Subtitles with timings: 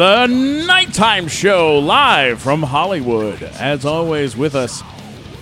[0.00, 3.42] the Nighttime Show, live from Hollywood.
[3.42, 4.82] As always, with us,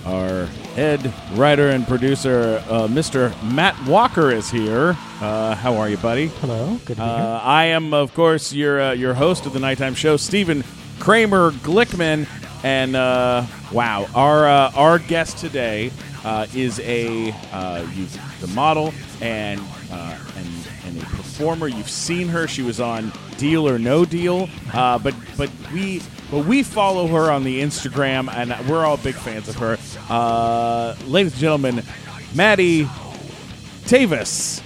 [0.05, 3.31] our head writer and producer, uh, Mr.
[3.41, 4.97] Matt Walker, is here.
[5.21, 6.27] Uh, how are you, buddy?
[6.41, 7.05] Hello, good to be here.
[7.05, 10.65] Uh, I am, of course, your uh, your host of the Nighttime Show, Stephen
[10.99, 12.27] Kramer Glickman,
[12.61, 15.89] and uh, wow, our uh, our guest today
[16.25, 17.87] uh, is a uh,
[18.41, 19.61] the model and
[21.39, 21.67] and and a performer.
[21.67, 26.01] You've seen her; she was on Deal or No Deal, uh, but but we.
[26.31, 29.79] But we follow her on the Instagram, and we're all big fans of her.
[30.11, 31.81] Uh, ladies and gentlemen,
[32.35, 32.83] Madi
[33.85, 34.61] Tavis.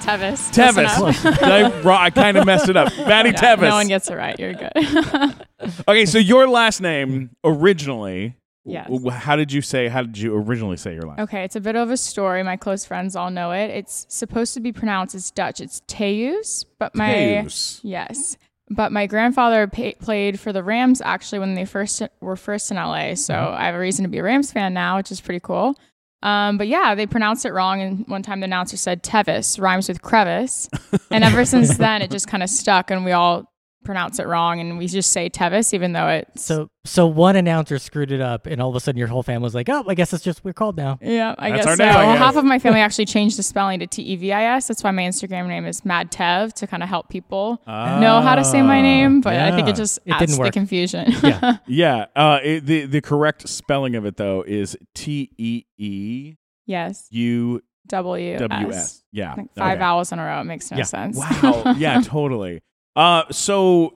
[0.00, 0.50] Tevis.
[0.50, 0.98] Tevis.
[0.98, 1.38] Listen up.
[1.38, 2.92] Did I, I kind of messed it up.
[3.06, 3.68] Madi Yeah, Tevis.
[3.68, 4.38] No one gets it right.
[4.38, 4.70] You're good.
[5.88, 8.34] okay, so your last name originally.
[8.64, 8.88] Yes.
[8.88, 9.88] w- How did you say?
[9.88, 11.20] How did you originally say your last?
[11.20, 12.42] okay, it's a bit of a story.
[12.42, 13.70] My close friends all know it.
[13.70, 15.60] It's supposed to be pronounced as Dutch.
[15.60, 17.12] It's Teeuws, but my
[17.44, 17.80] Teeuws.
[17.82, 18.36] yes,
[18.70, 23.14] but my grandfather played for the Rams actually when they first were first in LA.
[23.14, 23.54] So Mm-hmm.
[23.62, 25.74] I have a reason to be a Rams fan now, which is pretty cool.
[26.22, 29.88] Um, but yeah, they pronounced it wrong, and one time the announcer said Tevis rhymes
[29.88, 30.70] with crevice,
[31.10, 33.52] and ever since then it just kind of stuck, and we all
[33.84, 37.78] pronounce it wrong, and we just say Tevis, even though it's So, so one announcer
[37.78, 39.94] screwed it up, and all of a sudden your whole family was like, "Oh, I
[39.94, 41.84] guess it's just we're called now." Yeah, I That's guess our so.
[41.84, 42.18] name, I Well, guess.
[42.18, 44.66] half of my family actually changed the spelling to T E V I S.
[44.68, 48.34] That's why my Instagram name is Mad Tev to kind of help people know how
[48.34, 49.20] to say my name.
[49.20, 49.72] But I think yeah.
[49.74, 50.52] it just It adds didn't to the work.
[50.52, 51.12] confusion.
[51.22, 51.56] Yeah.
[51.66, 52.06] Yeah.
[52.16, 56.34] Uh, it, the the correct spelling of it though is T E E
[56.66, 58.74] yes, U W W S.
[58.76, 59.04] S.
[59.12, 59.34] Yeah.
[59.36, 59.78] Like five Okay.
[59.78, 60.40] vowels in a row.
[60.40, 60.84] It makes no Yeah.
[60.84, 61.18] sense.
[61.18, 61.74] Wow.
[61.76, 62.00] yeah.
[62.04, 62.62] Totally.
[62.96, 63.94] Uh, so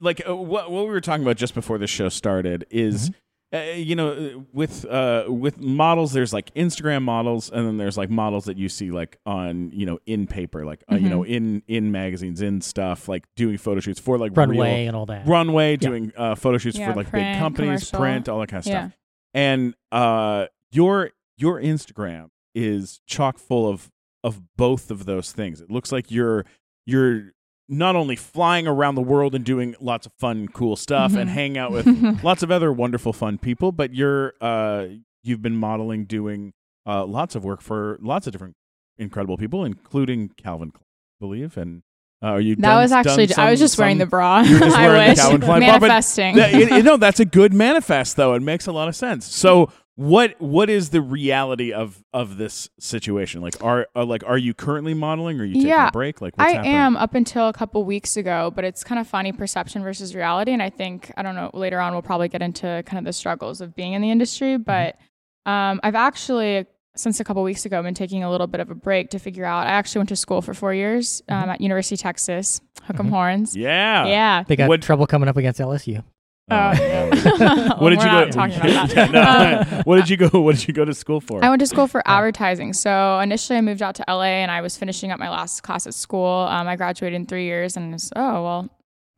[0.00, 3.10] like uh, what what we were talking about just before the show started is.
[3.54, 7.96] Uh, you know, uh, with uh, with models, there's like Instagram models, and then there's
[7.96, 11.22] like models that you see like on you know in paper, like uh, you know
[11.24, 15.06] in in magazines, in stuff, like doing photo shoots for like Runway real, and all
[15.06, 15.28] that.
[15.28, 17.98] runway, doing uh, photo shoots Yeah, for like print, big companies, commercial.
[18.00, 18.80] print, all that kind of Yeah.
[18.88, 18.98] stuff.
[19.32, 23.92] And uh, your your Instagram is chock full of
[24.24, 25.60] of both of those things.
[25.60, 26.44] It looks like you're
[26.84, 27.32] you're
[27.68, 31.32] not only flying around the world and doing lots of fun, cool stuff, and Mhm.
[31.32, 31.86] hanging out with
[32.24, 34.86] lots of other wonderful, fun people, but you're uh,
[35.22, 36.52] you've been modeling, doing
[36.86, 38.54] uh, lots of work for lots of different
[38.98, 41.82] incredible people, including Calvin, Klein, I believe, and.
[42.22, 43.26] Uh, are you That done- was actually.
[43.26, 44.40] done I was some- just wearing the bra.
[44.40, 45.18] You're just wearing the wish.
[45.18, 46.36] Calvin Klein bra, Manifesting.
[46.36, 48.32] that, you, you know, that's a good manifest, though.
[48.32, 49.26] It makes a lot of sense.
[49.26, 53.40] So, what what is the reality of of this situation?
[53.40, 55.40] Like, are, are like are you currently modeling?
[55.40, 56.20] Or are you taking Yeah, a break?
[56.20, 56.74] Like, what's I happening?
[56.74, 60.52] am up until a couple weeks ago, but it's kind of funny perception versus reality.
[60.52, 63.12] And I think, I don't know, later on we'll probably get into kind of the
[63.12, 64.58] struggles of being in the industry.
[64.58, 64.98] But
[65.46, 68.70] um, I've actually, since a couple weeks ago, i've been taking a little bit of
[68.70, 69.66] a break to figure out.
[69.66, 73.08] I actually went to school for four years um, at University of Texas, Hook 'em
[73.08, 73.56] Horns.
[73.56, 74.06] Yeah.
[74.06, 74.44] Yeah.
[74.46, 76.04] They got What- trouble coming up against LSU.
[76.48, 76.68] Oh,
[77.78, 78.30] what did you go?
[78.30, 79.10] talking about that.
[79.10, 79.82] no.
[79.84, 80.28] what did you go?
[80.40, 81.44] What did you go to school for?
[81.44, 82.72] I went to school for advertising.
[82.72, 85.88] So initially, I moved out to LA and I was finishing up my last class
[85.88, 86.46] at school.
[86.48, 88.68] Um, I graduated in three years and was, oh, well,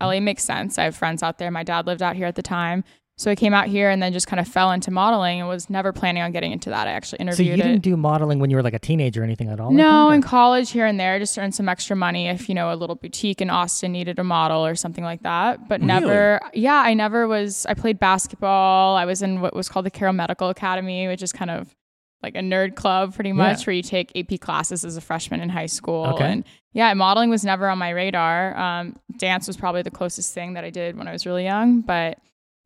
[0.00, 0.78] LA makes sense.
[0.78, 1.50] I have friends out there.
[1.50, 2.82] My dad lived out here at the time.
[3.18, 5.68] So I came out here and then just kind of fell into modeling and was
[5.68, 6.86] never planning on getting into that.
[6.86, 7.48] I actually interviewed.
[7.48, 9.72] So you didn't do modeling when you were like a teenager or anything at all?
[9.72, 12.76] No, in college here and there, just earn some extra money if you know a
[12.76, 15.68] little boutique in Austin needed a model or something like that.
[15.68, 17.66] But never, yeah, I never was.
[17.66, 18.96] I played basketball.
[18.96, 21.74] I was in what was called the Carroll Medical Academy, which is kind of
[22.22, 25.48] like a nerd club, pretty much, where you take AP classes as a freshman in
[25.48, 26.06] high school.
[26.06, 26.24] Okay.
[26.24, 28.56] And yeah, modeling was never on my radar.
[28.56, 31.80] Um, dance was probably the closest thing that I did when I was really young.
[31.80, 32.18] But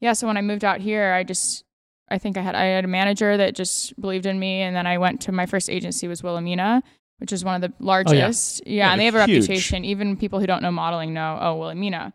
[0.03, 1.65] yeah, so when I moved out here, I just
[2.11, 4.87] I think I had I had a manager that just believed in me, and then
[4.87, 6.83] I went to my first agency was Wilhelmina,
[7.19, 8.61] which is one of the largest.
[8.67, 8.87] yeah.
[8.87, 9.43] Yeah, and they have a huge.
[9.49, 9.85] reputation.
[9.87, 12.13] Even people who don't know modeling know, oh, Wilhelmina,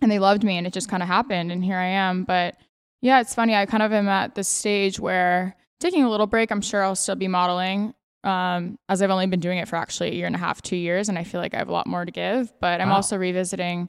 [0.00, 2.24] and they loved me, and it just kind of happened, and here I am.
[2.24, 2.56] But
[3.02, 3.54] yeah, it's funny.
[3.54, 6.50] I kind of am at this stage where taking a little break.
[6.50, 7.92] I'm sure I'll still be modeling.
[8.22, 10.76] Um, as I've only been doing it for actually a year and a half, two
[10.76, 12.52] years, and I feel like I have a lot more to give.
[12.60, 12.96] But I'm Wow.
[12.96, 13.88] also revisiting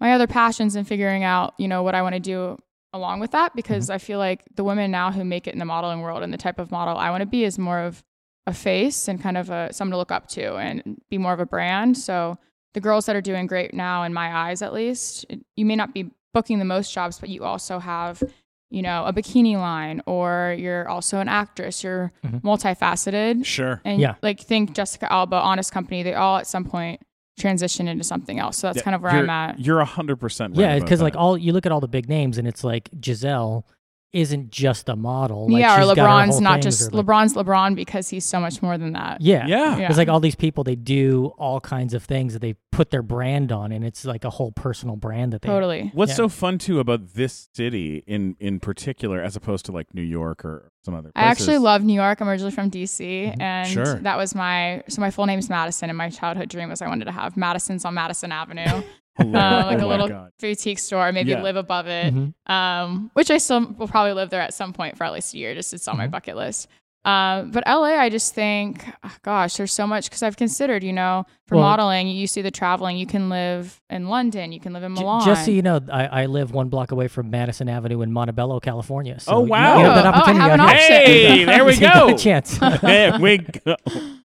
[0.00, 2.58] my other passions and figuring out, you know, what I want to do
[2.92, 5.64] along with that because I feel like the women now who make it in the
[5.64, 8.02] modeling world and the type of model I want to be is more of
[8.46, 11.40] a face and kind of a someone to look up to and be more of
[11.40, 11.98] a brand.
[11.98, 12.38] So
[12.74, 15.76] the girls that are doing great now, in my eyes at least, it- you may
[15.76, 18.22] not be booking the most jobs, but you also have,
[18.70, 21.82] you know, a bikini line or you're also an actress.
[21.84, 22.40] You're Mhm.
[22.42, 23.44] multifaceted.
[23.44, 23.80] Sure.
[23.84, 24.14] And Yeah.
[24.22, 27.00] like think Jessica Alba, Honest Company, they all at some point
[27.38, 28.58] transition into something else.
[28.58, 29.58] So that's Yeah, kind of where I'm at.
[29.58, 30.62] You're hundred percent right.
[30.62, 33.66] yeah, because like all you look at all the big names and it's like Gisele
[34.12, 35.48] isn't just a model.
[35.50, 38.24] Like, yeah, or she's got her LeBron's whole not just like- LeBron's LeBron because he's
[38.24, 39.20] so much more than that.
[39.20, 39.76] Yeah, Yeah.
[39.78, 39.88] Yeah.
[39.88, 43.02] It's like all these people they do all kinds of things that they put their
[43.02, 45.90] brand on, and it's like a whole personal brand that they Totally.
[45.94, 46.16] What's Yeah.
[46.16, 50.44] so fun too about this city in in particular, as opposed to like New York
[50.44, 51.10] or some other?
[51.14, 52.20] I actually love New York.
[52.22, 53.40] I'm originally from DC, mm-hmm.
[53.42, 53.96] and Sure.
[53.96, 57.04] that was my so my full name's Madison, and my childhood dream was I wanted
[57.06, 58.82] to have Madison's on Madison Avenue,
[59.24, 59.64] Hilarious.
[59.64, 60.32] uh, like Oh a little God.
[60.40, 61.42] boutique store, maybe Yeah.
[61.42, 62.14] live above it.
[62.14, 62.34] Mhm.
[62.52, 65.38] Um, which I still will probably live there at some point for at least a
[65.38, 65.54] year.
[65.54, 66.12] Just it's on my Mhm.
[66.12, 66.68] bucket list.
[67.04, 70.92] Um, but LA, I just think, ah, gosh, there's so much because I've considered, you
[70.92, 72.98] know, for Well- modeling, you see the traveling.
[72.98, 75.24] You can live in London, you can live in J- Milan.
[75.24, 78.60] Just so you know, I, I live one block away from Madison Avenue in Montebello,
[78.60, 79.20] California.
[79.20, 79.78] So Oh, you wow.
[79.78, 80.78] have that Oh, oh, I opportunity have an option.
[80.96, 82.14] Hey, there we So you got go.
[82.14, 82.58] a chance.
[82.82, 83.76] there we go.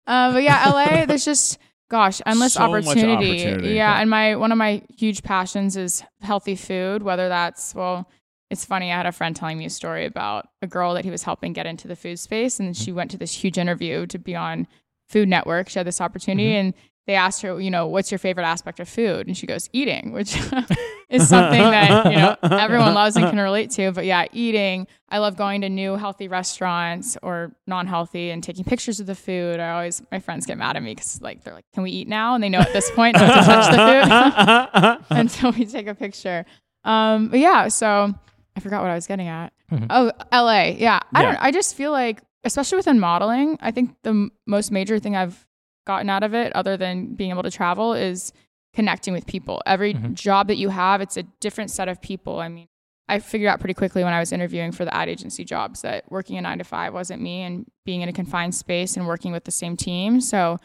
[0.06, 3.42] Uh, but yeah, LA, there's just gosh, endless So opportunity.
[3.42, 3.74] opportunity.
[3.74, 7.02] Yeah, and my one of my huge passions is healthy food.
[7.02, 8.08] Whether that's well,
[8.50, 8.92] it's funny.
[8.92, 11.52] I had a friend telling me a story about a girl that he was helping
[11.52, 12.96] get into the food space, and she mm-hmm.
[12.96, 14.66] went to this huge interview to be on
[15.08, 15.68] Food Network.
[15.68, 16.66] She had this opportunity, mm-hmm.
[16.66, 16.74] and
[17.06, 19.26] they asked her, you know, what's your favorite aspect of food?
[19.28, 20.34] And she goes, eating, which
[21.08, 23.92] is something that you know everyone loves and can relate to.
[23.92, 24.86] But yeah, eating.
[25.08, 29.60] I love going to new healthy restaurants or non-healthy and taking pictures of the food.
[29.60, 32.08] I always my friends get mad at me because like they're like, "Can we eat
[32.08, 35.86] now?" And they know at this point not to touch the food until we take
[35.86, 36.44] a picture.
[36.84, 38.12] Um, but yeah, so
[38.56, 39.52] I forgot what I was getting at.
[39.70, 39.86] Mhm.
[39.90, 40.74] Oh, LA.
[40.76, 41.32] Yeah, I Yeah.
[41.32, 41.42] don't.
[41.42, 45.46] I just feel like, especially within modeling, I think the m- most major thing I've
[45.86, 48.32] gotten out of it, other than being able to travel, is
[48.74, 49.62] connecting with people.
[49.64, 50.14] Every Mhm.
[50.14, 52.40] job that you have, it's a different set of people.
[52.40, 52.66] I mean,
[53.08, 56.10] I figured out pretty quickly when I was interviewing for the ad agency jobs that
[56.10, 59.32] working a nine to five wasn't me and being in a confined space and working
[59.32, 60.20] with the same team.
[60.20, 60.58] So,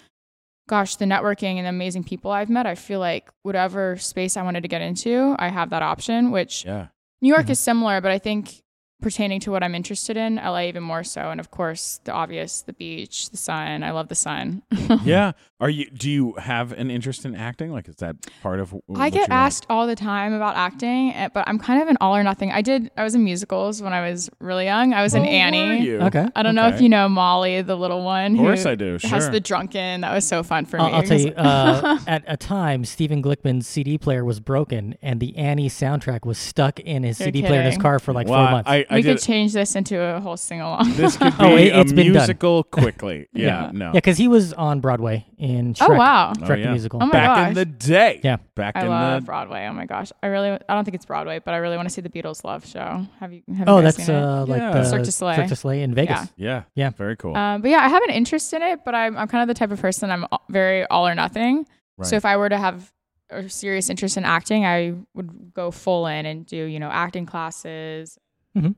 [0.68, 4.42] gosh, the networking and the amazing people I've met, I feel like whatever space I
[4.42, 6.88] wanted to get into, I have that option, which yeah.
[7.22, 7.52] New York Mhm.
[7.52, 8.62] is similar, but I think
[9.02, 11.30] pertaining to what I'm interested in, LA even more so.
[11.32, 13.84] And of course, the obvious, the beach, the sun.
[13.84, 14.62] I love the sun.
[15.04, 15.32] Yeah.
[15.60, 15.90] Are you?
[15.92, 17.72] Do you have an interest in acting?
[17.72, 18.70] Like, is that part of?
[18.72, 19.30] w- I what get you like?
[19.30, 22.52] asked all the time about acting, eh, but I'm kind of an all or nothing.
[22.52, 22.90] I did.
[22.98, 24.94] I was in musicals when I was really young.
[24.94, 25.86] I was in Oh, Annie.
[25.86, 26.00] you?
[26.02, 26.28] Okay.
[26.36, 28.34] I don't know if you know Molly, the little one.
[28.34, 28.98] Of course who I do.
[28.98, 29.10] Sure.
[29.12, 30.02] Has the drunken.
[30.02, 30.94] That was so fun for I'll, me.
[30.94, 35.20] I'll tell 'cause- you, uh, at a time, Stephen Glickman's CD player was broken, and
[35.20, 38.28] the Annie soundtrack was stuck in his You're CD player in his car for like
[38.28, 38.70] Well, four months.
[38.70, 39.18] I, I we did.
[39.18, 40.94] could change this into a whole sing along.
[40.94, 42.06] this could be Oh, it- a it's done.
[42.08, 43.28] musical quickly.
[43.34, 43.46] Yeah.
[43.66, 43.72] Yeah.
[43.74, 43.86] No.
[43.88, 46.34] yeah, because he was on Broadway in Shrek, oh wow!
[46.42, 46.66] Oh, yeah.
[46.66, 47.02] the musical.
[47.02, 47.48] Oh my Back gosh.
[47.50, 48.20] in the day.
[48.24, 48.38] Yeah.
[48.56, 49.26] Back I in love the.
[49.26, 49.66] Broadway.
[49.68, 50.50] Oh my gosh, I really.
[50.52, 53.06] I don't think it's Broadway, but I really want to see the Beatles Love Show.
[53.20, 53.42] Have you?
[53.58, 54.24] Have oh, you guys that's seen it?
[54.24, 54.72] uh, like Yeah.
[54.74, 55.36] the Cirque du Soleil.
[55.38, 56.30] Cirque du Soleil in Vegas.
[56.36, 56.48] Yeah.
[56.48, 56.64] Yeah.
[56.76, 56.90] Yeah.
[56.92, 57.36] Very cool.
[57.36, 59.58] Um, but yeah, I have an interest in it, but I'm, I'm kind of the
[59.58, 61.66] type of person I'm very all or nothing.
[61.98, 62.08] right.
[62.08, 62.92] So if I were to have
[63.32, 67.26] a serious interest in acting, I would go full in and do, you know, acting
[67.26, 68.18] classes.
[68.58, 68.76] Mhm.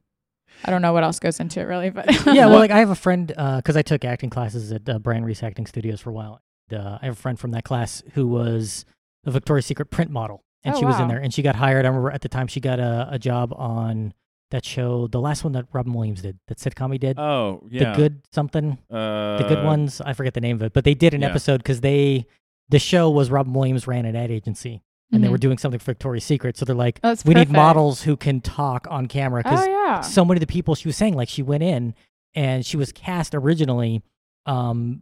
[0.66, 2.90] I don't know what else goes into it really, but yeah, well, like I have
[2.92, 6.14] a friend because I took acting classes at uh, Brian Reise Acting Studios for a
[6.14, 6.42] while.
[6.70, 8.86] And, uh, I have a friend from that class who was
[9.26, 11.86] a Victoria's Secret print model, and Oh, she was in there, and she got hired.
[11.86, 14.14] I remember at the time she got a, a job on
[14.52, 17.92] that show, the last one that Robin Williams did, that sitcom he did, oh yeah.
[17.92, 20.00] the good something, Uh, the good ones.
[20.02, 21.30] I forget the name of it, but they did an yeah.
[21.30, 22.28] episode because they
[22.70, 24.84] the show was Robin Williams ran an ad agency.
[25.14, 25.32] And they Mhm.
[25.32, 28.18] were doing something for Victoria's Secret, so they're like, Oh, that's "We need models who
[28.18, 30.02] can talk on camera." Because Oh yeah.
[30.02, 31.94] so many of the people she was saying like she went in
[32.34, 34.02] and she was cast originally
[34.46, 35.02] um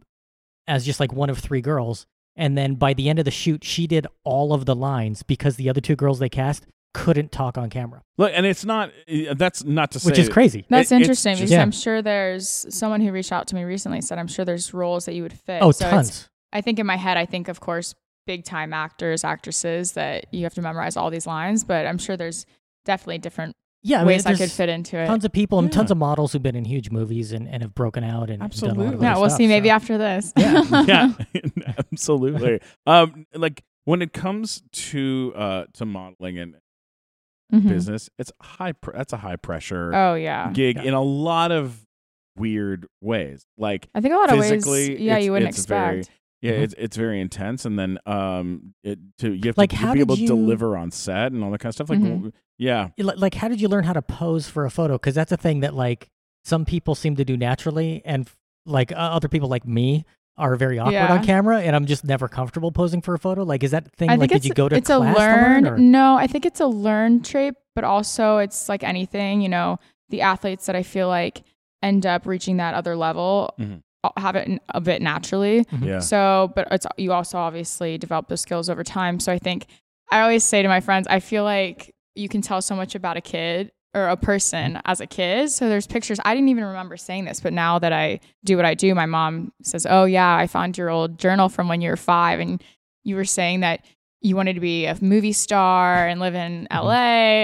[0.68, 3.64] as just like one of three girls and then by the end of the shoot
[3.64, 7.56] she did all of the lines because the other two girls they cast couldn't talk
[7.56, 8.90] on camera Look, and it's not.
[9.10, 10.10] uh, That's not to say.
[10.10, 11.62] which is crazy That's It- interesting because Yeah.
[11.62, 15.06] I'm sure there's someone who reached out to me recently said I'm sure there's roles
[15.06, 15.62] that you would fit.
[15.62, 17.94] oh So tons I think in my head, I think, of course,
[18.26, 22.16] big time actors, actresses that you have to memorize all these lines, but I'm sure
[22.16, 22.46] there's
[22.84, 25.06] definitely different yeah I mean, ways I could fit into it.
[25.06, 27.74] tons of people and tons of models who've been in huge movies and, and have
[27.74, 28.86] broken out and, and done a lot of Absolutely.
[28.96, 29.74] other yeah, we'll stuff, see maybe so.
[29.74, 30.32] after this.
[30.36, 30.84] Yeah.
[30.86, 31.12] yeah,
[31.92, 32.60] absolutely.
[32.86, 36.54] um, like when it comes to uh to modeling and
[37.52, 37.68] Mhm.
[37.68, 38.72] business, it's high.
[38.72, 40.50] Pr- that's a high pressure Oh, yeah.
[40.52, 40.84] gig Yeah.
[40.84, 41.84] in a lot of
[42.36, 43.44] weird ways.
[43.58, 44.66] Like I think a lot of ways,
[44.98, 45.68] yeah, you wouldn't expect.
[46.08, 46.62] very- yeah, Mhm.
[46.62, 50.00] it's it's very intense, and then um, it to you have Like, to how be
[50.00, 51.88] able did to deliver on set and all that kind of stuff.
[51.88, 52.32] Like, Mhm.
[52.58, 55.36] yeah, like how did you learn how to pose for a photo because that's a
[55.36, 56.10] thing that like
[56.44, 58.28] some people seem to do naturally and
[58.66, 60.04] like uh, other people like me
[60.36, 61.12] are very awkward Yeah.
[61.12, 64.08] on camera and i'm just never comfortable posing for a photo like is that thing
[64.10, 65.64] I like did you go to it's a class to learn.
[65.64, 69.78] learn, No, I think it's a learn trait, but also it's like anything, you know,
[70.08, 71.42] the athletes that I feel like
[71.82, 73.82] end up reaching that other level Mhm.
[74.16, 75.64] Have it n- a bit naturally.
[75.66, 75.86] Mhm.
[75.86, 75.98] yeah.
[76.00, 79.20] So, but it's you also obviously develop those skills over time.
[79.20, 79.66] So I think
[80.10, 83.16] I always say to my friends, I feel like you can tell so much about
[83.16, 85.50] a kid or a person as a kid.
[85.50, 86.18] So there's pictures.
[86.24, 89.06] I didn't even remember saying this, but now that I do what I do, my
[89.06, 92.62] mom says, "Oh yeah, I found your old journal from when you were 5 and
[93.04, 93.84] you were saying that
[94.22, 96.86] you wanted to be a movie star and live in Mm-hmm.
[96.86, 96.92] LA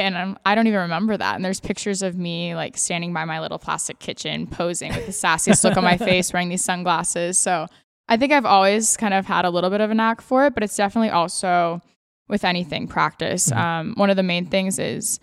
[0.05, 1.35] and I'm, I don't even remember that.
[1.35, 5.13] And there's pictures of me like standing by my little plastic kitchen posing with the
[5.13, 7.37] sassiest look on my face wearing these sunglasses.
[7.37, 7.67] So
[8.09, 10.55] I think I've always kind of had a little bit of a knack for it,
[10.55, 11.81] but it's definitely also
[12.29, 13.51] with anything practice.
[13.51, 13.57] Mhm.
[13.57, 15.19] Um, one of the main things is,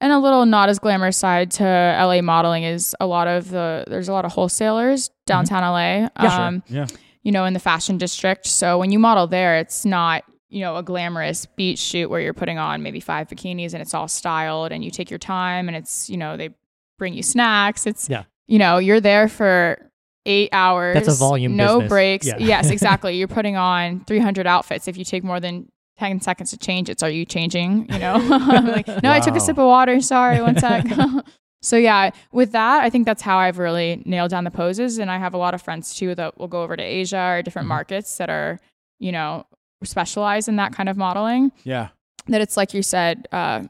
[0.00, 3.84] and a little not as glamorous side to LA modeling is a lot of the
[3.86, 6.08] there's a lot of wholesalers downtown LA.
[6.08, 6.22] Mm-hmm.
[6.24, 6.44] Yeah, sure.
[6.44, 6.86] um, Yeah.
[7.22, 8.46] you know, in the fashion district.
[8.46, 12.34] So when you model there, it's not you know a glamorous beach shoot where you're
[12.34, 15.76] putting on maybe five bikinis and it's all styled and you take your time and
[15.76, 16.50] it's you know they
[16.98, 17.86] bring you snacks.
[17.86, 18.24] It's Yeah.
[18.46, 19.78] you know you're there for
[20.26, 20.94] eight hours.
[20.94, 21.88] That's a volume No business.
[21.88, 22.26] breaks.
[22.26, 22.36] Yeah.
[22.38, 23.16] Yes, exactly.
[23.16, 24.86] You're putting on 300 outfits.
[24.86, 25.68] If you take more than
[25.98, 27.88] 10 seconds to change it, so are you changing?
[27.92, 28.16] You know,
[28.76, 30.00] like, no, I took a sip of water.
[30.00, 30.84] Sorry, one sec.
[31.62, 34.98] so yeah, with that, I think that's how I've really nailed down the poses.
[34.98, 37.42] And I have a lot of friends too that will go over to Asia or
[37.42, 37.70] different Mhm.
[37.76, 38.60] markets that are,
[39.00, 39.44] you know,
[39.84, 41.52] specialized in that kind of modeling.
[41.64, 41.88] Yeah.
[42.26, 43.64] That it's like you said, uh,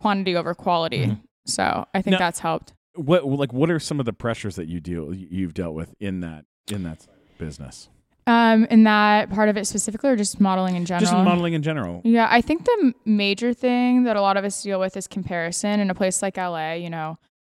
[0.00, 1.06] quantity over quality.
[1.06, 1.20] Mhm.
[1.46, 2.72] So I think Now- that's helped.
[2.94, 6.20] What like what are some of the pressures that you deal you've dealt with in
[6.20, 7.06] that in that
[7.38, 7.88] business?
[8.26, 11.00] Um, in that part of it specifically, or just modeling in general.
[11.00, 12.02] Just modeling in general.
[12.04, 15.80] Yeah, I think the major thing that a lot of us deal with is comparison.
[15.80, 17.16] In a place like LA, you know,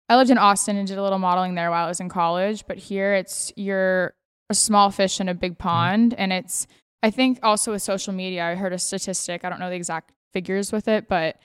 [0.09, 2.65] I lived in Austin and did a little modeling there while I was in college,
[2.69, 4.15] but here it's you're
[4.49, 6.67] a small fish in a big pond, and it's
[7.03, 9.45] I think also with social media, I heard a statistic.
[9.45, 11.37] I don't know the exact figures with it, but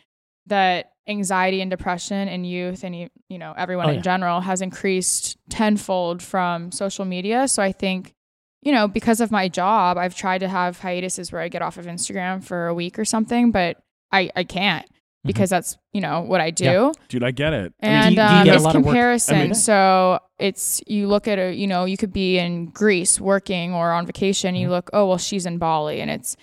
[0.47, 4.01] that anxiety and depression in youth and you you know everyone Oh, in yeah.
[4.01, 7.47] general has increased tenfold from social media.
[7.47, 8.13] So I think
[8.61, 11.77] you know, because of my job, I've tried to have hiatuses where I get off
[11.77, 13.77] of Instagram for a week or something, but
[14.11, 14.87] I, I can't
[15.23, 16.63] because that's, you know, what I do.
[16.65, 16.91] Yeah.
[17.07, 17.73] Dude, I get it.
[17.83, 19.35] I And do you- do you um, get a it's lot of work- comparison.
[19.35, 23.19] I mean- so it's, you look at a, you know, you could be in Greece
[23.21, 24.55] working or on vacation.
[24.55, 24.71] You Mhm.
[24.71, 26.35] look, oh, well, she's in Bali and it's,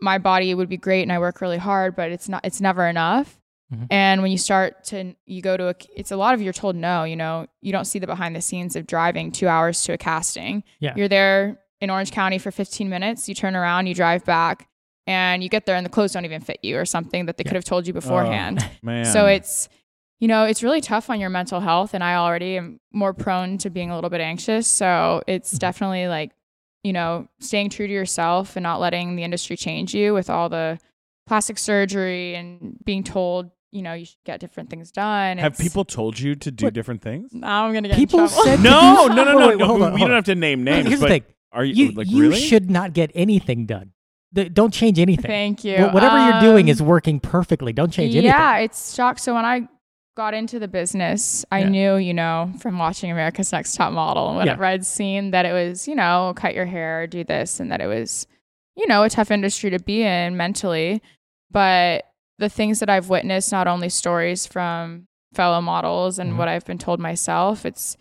[0.00, 2.86] my body would be great and I work really hard, but it's not, it's never
[2.86, 3.38] enough.
[3.72, 3.86] Mhm.
[3.90, 6.76] And when you start to, you go to a, it's a lot of you're told
[6.76, 9.92] no, you know, you don't see the behind the scenes of driving two hours to
[9.92, 10.62] a casting.
[10.80, 10.92] Yeah.
[10.96, 13.28] You're there in Orange County for 15 minutes.
[13.28, 14.68] You turn around, you drive back,
[15.06, 17.42] and you get there, and the clothes don't even fit you, or something that they
[17.44, 17.50] Yeah.
[17.50, 18.58] could have told you beforehand.
[18.88, 19.68] Oh, so it's,
[20.20, 23.58] you know, it's really tough on your mental health, and I already am more prone
[23.58, 24.66] to being a little bit anxious.
[24.66, 25.58] So it's Mhm.
[25.58, 26.32] definitely like,
[26.84, 30.48] you know, staying true to yourself and not letting the industry change you with all
[30.48, 30.78] the
[31.26, 35.38] plastic surgery and being told, you know, you should get different things done.
[35.38, 36.74] have It's- people told you to do What?
[36.74, 37.34] different things?
[37.34, 39.66] Now I'm gonna get People in said- No, no, no, no, Wait, wait, no.
[39.66, 40.14] hold we on, we don't on.
[40.16, 40.86] have to name names.
[40.88, 41.24] Here's the thing.
[41.52, 42.38] Are you, You, like you really?
[42.40, 43.90] should not get anything done.
[44.32, 45.26] The- don't change anything.
[45.26, 45.76] Thank you.
[45.78, 47.72] Wh- Whatever you're doing Um, is working perfectly.
[47.72, 48.30] Don't change anything.
[48.30, 49.18] Yeah, it's shock.
[49.18, 49.66] So when I
[50.16, 51.68] got into the business, I Yeah.
[51.68, 55.52] knew, you know, from watching America's Next Top Model and whatever I'd seen that it
[55.52, 58.26] was, you know, cut your hair, do this, and that it was,
[58.76, 61.02] you know, a tough industry to be in mentally.
[61.50, 62.06] But
[62.38, 66.36] the things that I've witnessed, not only stories from fellow models and Mhm.
[66.38, 67.98] what I've been told myself, it's,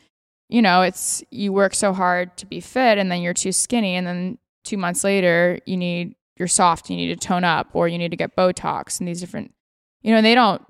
[0.48, 3.95] you know, it's you work so hard to be fit and then you're too skinny.
[3.95, 7.89] And then two months later, you need, you're soft, you need to tone up or
[7.89, 9.53] you need to get Botox and these different,
[10.01, 10.62] you know, they don't,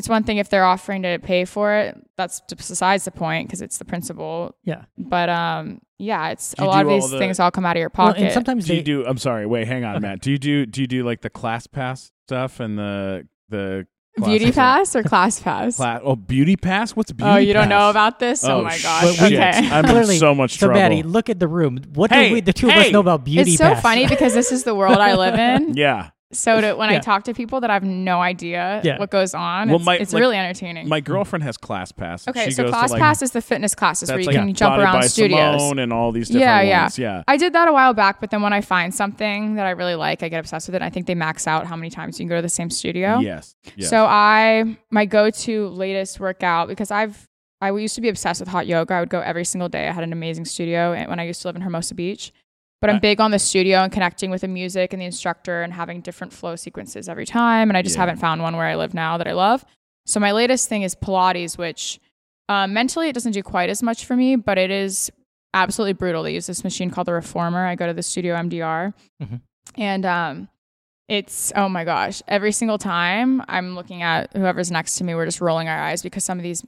[0.00, 1.96] it's one thing if they're offering to pay for it.
[2.16, 4.56] That's besides the point because it's the principle.
[4.64, 4.86] Yeah.
[4.98, 7.76] But um, yeah, it's a lot do of all these the- things all come out
[7.76, 8.22] of your Well, pocket.
[8.24, 9.06] and sometimes Do they you do?
[9.06, 9.46] I'm sorry.
[9.46, 10.20] Wait, hang on, Matt.
[10.22, 10.64] Do you do?
[10.66, 13.86] Do you do like the class pass stuff and the the
[14.24, 15.76] Beauty pass or class pass?
[15.76, 16.96] Class, oh, beauty pass.
[16.96, 17.30] What's beauty?
[17.30, 17.70] oh, you don't pass?
[17.70, 18.42] know about this?
[18.44, 19.02] Oh, Oh, my gosh.
[19.18, 19.52] But we- okay.
[19.70, 20.74] I'm Clearly- in so much trouble.
[20.74, 20.96] so trouble.
[20.96, 21.78] Madi, look at the room.
[21.94, 23.82] What Hey, do we, the two of us know about beauty it's so pass?
[23.82, 25.74] funny because this is the world I live in.
[25.76, 26.96] yeah, So to, when Yeah.
[26.96, 28.98] I talk to people that I have no idea Yeah.
[28.98, 30.88] what goes on, Well, it's, my- it's like, really entertaining.
[30.88, 32.28] my girlfriend has class pass.
[32.28, 34.36] okay, she so goes class to, like, pass is the fitness classes where you like
[34.36, 35.60] can jump Body around studios.
[35.60, 36.82] Simone and all these different Yeah, yeah.
[36.82, 36.98] ones.
[37.00, 37.22] Yeah.
[37.26, 39.96] I did that a while back, but then when I find something that I really
[39.96, 40.82] like, I get obsessed with it.
[40.82, 43.18] I think they max out how many times you can go to the same studio.
[43.18, 43.56] Yes.
[43.74, 43.90] yes.
[43.90, 47.26] So I my go-to latest workout because I've
[47.60, 48.94] I used to be obsessed with hot yoga.
[48.94, 49.86] I would go every single day.
[49.88, 52.32] I had an amazing studio when I used to live in Hermosa Beach.
[52.80, 55.72] But I'm big on the studio and connecting with the music and the instructor and
[55.72, 57.68] having different flow sequences every time.
[57.68, 58.00] And I just Yeah.
[58.02, 59.64] haven't found one where I live now that I love.
[60.06, 62.00] So my latest thing is Pilates, which
[62.48, 65.10] um, mentally it doesn't do quite as much for me, but it is
[65.52, 66.22] absolutely brutal.
[66.22, 67.66] They use this machine called the Reformer.
[67.66, 69.40] I go to the studio MDR, Mhm.
[69.76, 70.48] and um,
[71.08, 72.22] it's oh my gosh!
[72.26, 76.02] Every single time I'm looking at whoever's next to me, we're just rolling our eyes
[76.02, 76.64] because some of these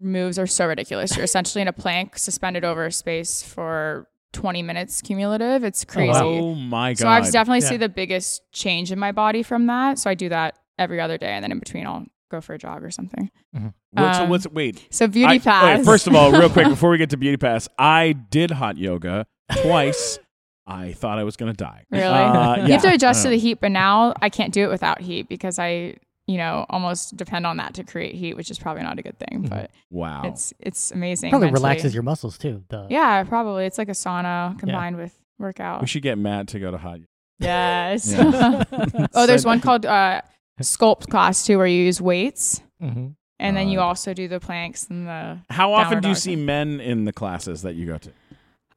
[0.00, 1.14] moves are so ridiculous.
[1.16, 5.64] You're essentially in a plank suspended over a space for 20 minutes cumulative.
[5.64, 6.12] It's crazy.
[6.18, 6.98] Oh my god.
[6.98, 7.68] So I've definitely Yeah.
[7.70, 9.98] see the biggest change in my body from that.
[9.98, 12.58] So I do that every other day, and then in between I'll go for a
[12.58, 13.30] jog or something.
[13.92, 14.86] What's, Um, what's wait?
[14.90, 15.78] So beauty I- pass.
[15.78, 18.78] wait, first of all, real quick before we get to beauty pass, I did hot
[18.78, 19.26] yoga
[19.62, 20.18] twice.
[20.66, 21.84] I thought I was gonna die.
[21.90, 22.04] Really?
[22.04, 24.68] Uh, you have to adjust to Uh, the heat, but now I can't do it
[24.68, 25.96] without heat because I,
[26.30, 29.18] you know, almost depend on that to create heat, which is probably not a good
[29.18, 29.42] thing.
[29.44, 29.48] Mhm.
[29.50, 30.22] But Wow.
[30.24, 31.30] it's it's amazing.
[31.30, 31.62] Probably mentally.
[31.62, 32.62] relaxes your muscles too.
[32.68, 33.64] The, Yeah, probably.
[33.66, 35.80] It's like a sauna combined with workout.
[35.80, 37.06] we should get Matt to go to hot yoga.
[37.40, 38.14] Yes.
[39.14, 40.20] Oh, there's one called uh,
[40.62, 43.14] sculpt class too, where you use weights, Mhm.
[43.38, 45.38] and then you Uh, also do the planks and the.
[45.50, 46.20] How often do you dog.
[46.22, 48.10] see men in the classes that you go to?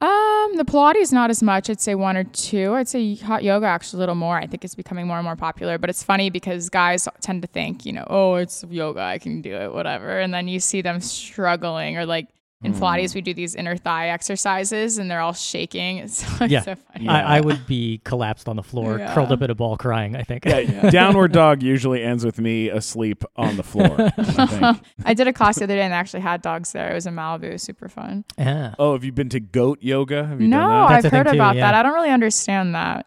[0.03, 1.69] Um, the Pilates not as much.
[1.69, 2.73] I'd say one or two.
[2.73, 4.35] I'd say hot yoga actually a little more.
[4.35, 5.77] I think it's becoming more and more popular.
[5.77, 9.41] But it's funny because guys tend to think, you know, oh, it's yoga, I can
[9.41, 10.19] do it, whatever.
[10.19, 12.27] And then you see them struggling, or like
[12.63, 12.79] in Mm.
[12.79, 15.97] Pilates, we do these inner thigh exercises, and they're all shaking.
[16.03, 16.61] It's, it's Yeah.
[16.61, 17.05] so funny.
[17.05, 17.11] Yeah.
[17.13, 19.13] I, I would be collapsed on the floor, Yeah.
[19.13, 20.15] curled up in a ball, crying.
[20.15, 20.45] I think.
[20.45, 23.95] Yeah, downward dog usually ends with me asleep on the floor.
[23.99, 24.09] I
[24.47, 24.79] think.
[25.05, 26.91] I did a class the other day and they actually had dogs there.
[26.91, 27.43] It was in Malibu.
[27.43, 28.23] It was super fun.
[28.37, 28.75] Yeah.
[28.79, 30.25] Oh, have you been to goat yoga?
[30.25, 31.05] Have you No, done that?
[31.05, 31.71] I've heard too, about yeah.
[31.71, 31.75] that.
[31.75, 33.05] I don't really understand that.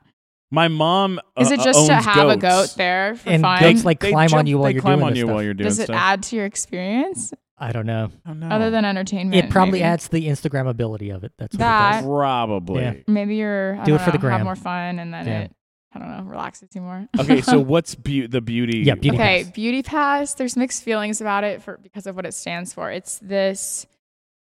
[0.50, 1.18] My mom.
[1.38, 3.60] Is uh, it just to owns have a goat there for And fun?
[3.60, 5.34] goats like They climb on you while you're climb doing on this you stuff.
[5.34, 5.96] while you're doing Does it stuff.
[5.96, 8.10] add to your experience I don't know.
[8.26, 8.48] Oh, no.
[8.48, 9.44] other than entertainment?
[9.46, 9.84] It probably maybe?
[9.84, 11.32] adds to the Instagram ability of it.
[11.38, 12.06] That's what That- it does.
[12.06, 12.82] probably.
[12.82, 12.94] Yeah.
[13.06, 15.40] Maybe you're I Do don't it for the know, have more fun, and then Yeah.
[15.40, 15.52] it
[15.94, 17.08] I don't know relaxes you more.
[17.18, 18.80] Okay, so what's beau- the beauty?
[18.80, 19.52] Yeah, beauty okay, pass.
[19.52, 20.34] Beauty Pass.
[20.34, 22.90] There's mixed feelings about it for because of what it stands for.
[22.90, 23.86] It's this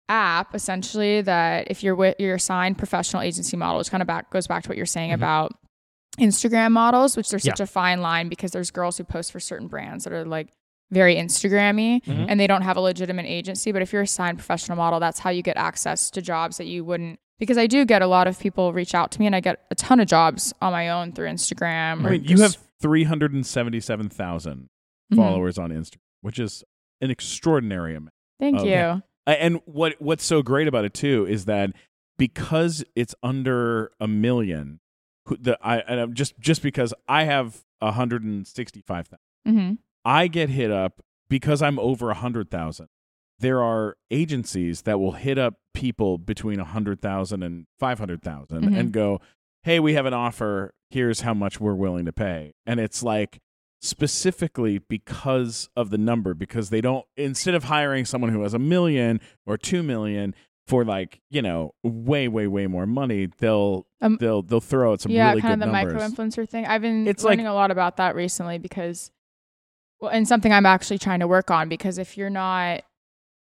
[0.07, 4.29] app essentially that if you're with your assigned professional agency model, which kind of back
[4.29, 5.15] goes back to what you're saying Mhm.
[5.15, 5.53] about
[6.19, 7.53] Instagram models, which there's Yeah.
[7.53, 10.49] such a fine line because there's girls who post for certain brands that are like
[10.91, 12.25] very Instagrammy Mhm.
[12.29, 13.71] and they don't have a legitimate agency.
[13.71, 16.65] But if you're a signed professional model, that's how you get access to jobs that
[16.67, 17.19] you wouldn't.
[17.39, 19.65] Because I do get a lot of people reach out to me, and I get
[19.71, 22.05] a ton of jobs on my own through Instagram.
[22.05, 24.69] I mean, you have three hundred and seventy-seven thousand
[25.11, 25.15] Mhm.
[25.17, 26.63] followers on Instagram, which is
[27.01, 28.13] an extraordinary amount.
[28.39, 28.69] Thank Oh, you.
[28.71, 28.99] yeah.
[29.25, 31.71] And what what's so great about it too is that
[32.17, 34.79] because it's under a million,
[35.25, 39.73] the I and I'm just just because I have hundred and sixty-five thousand, hmm
[40.05, 42.87] I get hit up because I'm over a hundred thousand.
[43.39, 48.21] There are agencies that will hit up people between a hundred thousand and five hundred
[48.21, 48.77] thousand Mhm.
[48.79, 49.19] and go,
[49.63, 50.73] "Hey, we have an offer.
[50.89, 53.39] Here's how much we're willing to pay." And it's like
[53.81, 58.59] specifically because of the number because they don't instead of hiring someone who has a
[58.59, 60.35] million or 2 million
[60.67, 65.01] for like, you know, way way way more money, they'll Um, they'll they'll throw out
[65.01, 65.93] some yeah, really kind of the numbers.
[65.95, 66.65] micro influencer thing.
[66.67, 69.11] I've been It's like- learning a lot about that recently because,
[70.01, 72.83] well, and something I'm actually trying to work on because if you're not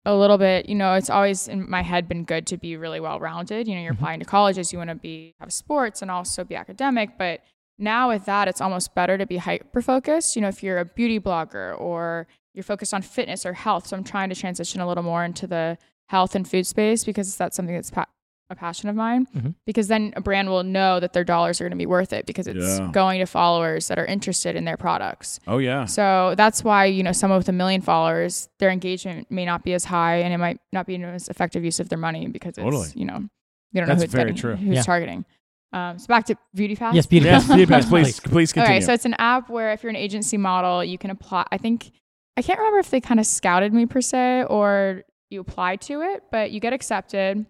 [0.05, 3.01] a little bit, you know, it's always in my head been good to be really
[3.01, 3.67] well rounded.
[3.67, 3.97] You know, you're Mhm.
[3.97, 7.41] applying to colleges, you want to be have sports and also be academic, but
[7.77, 10.36] now with that, it's almost better to be hyper focused.
[10.36, 13.97] You know, if you're a beauty blogger or you're focused on fitness or health, so
[13.97, 15.77] I'm trying to transition a little more into the
[16.10, 18.07] health and food space because that's something that's pa-
[18.49, 19.27] a passion of mine.
[19.36, 19.55] Mhm.
[19.65, 22.25] Because then a brand will know that their dollars are going to be worth it
[22.25, 22.89] because it's Yeah.
[22.93, 25.39] going to followers that are interested in their products.
[25.47, 25.86] oh yeah.
[25.86, 29.73] So that's why you know someone with a million followers, their engagement may not be
[29.73, 32.57] as high, and it might not be an as effective use of their money because
[32.57, 32.88] it's Totally.
[32.95, 33.27] you know
[33.73, 34.55] they don't know That's who it's very getting, true.
[34.55, 34.81] who's Yeah.
[34.83, 35.25] targeting.
[35.73, 36.95] Um, so back to Beauty Pass.
[36.95, 37.55] Yes, beauty Yes, pass.
[37.55, 38.77] Beauty Pass, please please continue.
[38.77, 41.45] Okay, so it's an app where if you're an agency model, you can apply.
[41.51, 41.91] I think
[42.38, 46.01] I can't remember if they kind of scouted me per se or you apply to
[46.01, 47.45] it, but you get accepted.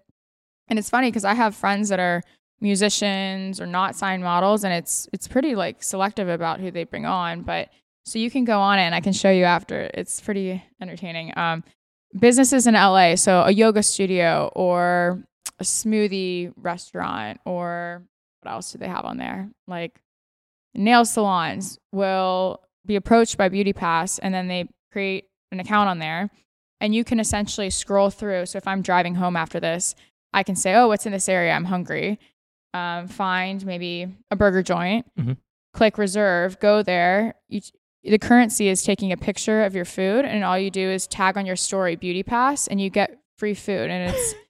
[0.69, 2.23] And it's funny because I have friends that are
[2.59, 7.05] musicians or not signed models, and it's it's pretty like selective about who they bring
[7.05, 7.41] on.
[7.41, 7.69] But
[8.05, 9.89] so you can go on it, and I can show you after.
[9.93, 11.33] It's pretty entertaining.
[11.37, 11.63] Um,
[12.17, 15.23] businesses in LA, so a yoga studio or
[15.59, 18.03] a smoothie restaurant or
[18.41, 19.49] what else do they have on there?
[19.67, 19.99] Like
[20.73, 25.99] nail salons will be approached by Beauty Pass and then they create an account on
[25.99, 26.29] there
[26.79, 28.45] and you can essentially scroll through.
[28.45, 29.95] So if I'm driving home after this,
[30.37, 31.51] I can say, oh, what's in this area?
[31.51, 32.19] I'm hungry.
[32.75, 35.37] Um, find maybe a burger joint, Mhm.
[35.73, 37.33] click reserve, go there.
[37.49, 37.61] You,
[38.03, 41.37] the currency is taking a picture of your food and all you do is tag
[41.37, 43.89] on your story Beauty Pass and you get free food.
[43.89, 44.35] And it's,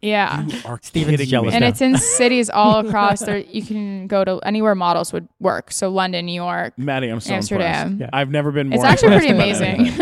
[0.00, 0.44] yeah.
[0.46, 1.54] you are Stephen's jealous.
[1.54, 1.68] And now.
[1.68, 3.38] it's in cities all across there.
[3.50, 5.70] You can go to anywhere models would work.
[5.72, 7.92] So London, New York, Madi, I'm so Amsterdam.
[7.92, 8.12] impressed.
[8.12, 8.18] Yeah.
[8.18, 9.92] I've never been more It's actually pretty amazing.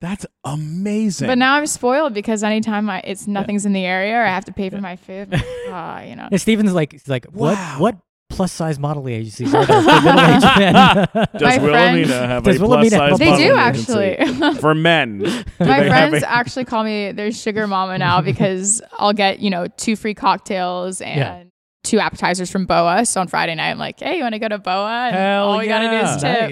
[0.00, 1.26] That's amazing.
[1.28, 4.44] but now I'm spoiled because anytime I, it's nothing's in the area or I have
[4.46, 5.28] to pay for my food,
[5.68, 6.28] ah, you know.
[6.30, 7.76] And Stephen's like, he's like, what Wow.
[7.78, 7.96] what
[8.28, 10.40] plus size model agencies are for men?
[10.42, 13.74] Does My friend- Wilhelmina have Does a Wilhelmina plus have size a They do modeling
[13.74, 14.02] agency?
[14.16, 14.54] actually.
[14.60, 15.18] for men.
[15.18, 19.12] Do My they have friends a- actually call me their sugar mama now because I'll
[19.12, 21.42] get, you know, two free cocktails and Yeah.
[21.84, 23.06] two appetizers from Boa.
[23.06, 25.06] So on Friday night, I'm like, hey, you want to go to Boa?
[25.06, 26.48] And Hell all we gotta do is yeah.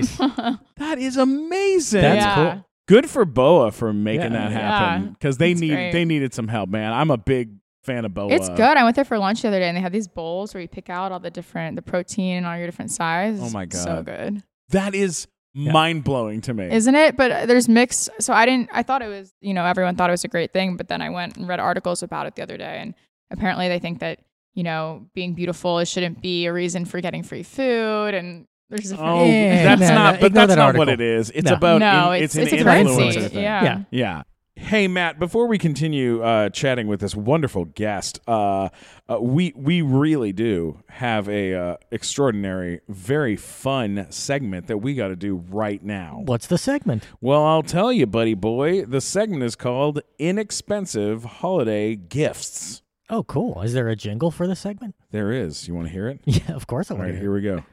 [0.51, 0.59] tip.
[0.77, 2.01] That is amazing.
[2.01, 2.35] That's yeah.
[2.55, 2.65] cool.
[2.87, 4.49] Good for Boa for making Yeah.
[4.49, 5.11] that happen Yeah.
[5.11, 5.93] because they It's need great.
[5.93, 6.93] they needed some help, man.
[6.93, 7.51] I'm a big
[7.85, 8.33] fan of Boa.
[8.33, 8.61] It's good.
[8.77, 10.69] I went there for lunch the other day, and they have these bowls where you
[10.69, 13.41] pick out all the different the protein and all your different sizes.
[13.43, 15.73] Oh my god, so good, That is Yeah.
[15.73, 16.69] mind blowing to me.
[16.71, 17.17] isn't it?
[17.17, 18.09] But uh, there's mixed.
[18.21, 18.71] So I didn't.
[18.73, 19.33] I thought it was.
[19.41, 21.61] You know, everyone thought it was a great thing, but then I went and read
[21.61, 22.95] articles about it the other day, and
[23.31, 24.19] apparently they think that
[24.55, 28.91] you know being beautiful it shouldn't be a reason for getting free food, and there's
[28.91, 29.11] different.
[29.13, 30.15] oh, Yeah, that's no, not.
[30.15, 31.31] no, but that's that not what it is.
[31.31, 31.55] It's No.
[31.57, 33.43] about no, in- it's it's, it's, an a influencer thing.
[33.43, 33.63] Yeah.
[33.63, 33.81] Yeah.
[33.91, 34.23] Yeah.
[34.57, 38.69] Hey Matt, before we continue uh, chatting with this wonderful guest, uh,
[39.09, 45.09] uh, we we really do have a uh, extraordinary, very fun segment that we got
[45.09, 46.23] to do right now.
[46.25, 47.05] What's the segment?
[47.21, 48.85] Well, I'll tell you, buddy boy.
[48.85, 53.61] The segment is called "Inexpensive Holiday Gifts." Oh, cool.
[53.63, 54.95] Is there a jingle for the segment?
[55.11, 55.67] There is.
[55.67, 56.21] You want to hear it?
[56.27, 57.65] Yeah, of course I want right, to here we go.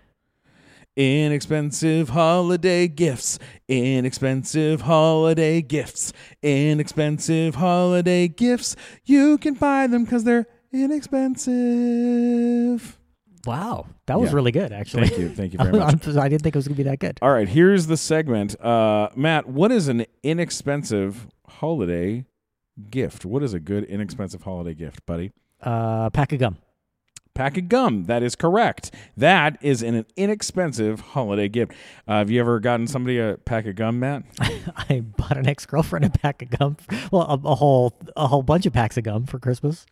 [1.02, 3.40] Inexpensive holiday gifts.
[3.68, 6.14] Inexpensive holiday gifts.
[6.44, 8.76] Inexpensive holiday gifts.
[9.06, 11.50] You can buy them because they're inexpensive.
[13.48, 14.36] Wow, that was Yeah.
[14.36, 15.08] really good, actually.
[15.08, 15.30] Thank you.
[15.30, 16.08] Thank you very much.
[16.08, 17.18] I'm- I didn't think it was going to be that good.
[17.24, 18.56] All right, here's the segment.
[18.64, 22.26] Uh, Matt, what is an inexpensive holiday
[22.92, 23.26] gift?
[23.26, 25.32] What is a good inexpensive holiday gift, buddy?
[25.64, 26.58] Uh, pack of gum.
[27.42, 28.04] Pack of gum.
[28.04, 28.92] That is correct.
[29.18, 31.72] That is an inexpensive holiday gift.
[32.08, 34.22] Uh, have you ever gotten somebody a pack of gum, Matt?
[34.78, 36.78] I bought an ex girlfriend a pack of gum.
[37.12, 39.88] Well, a, a whole a whole bunch of packs of gum for Christmas.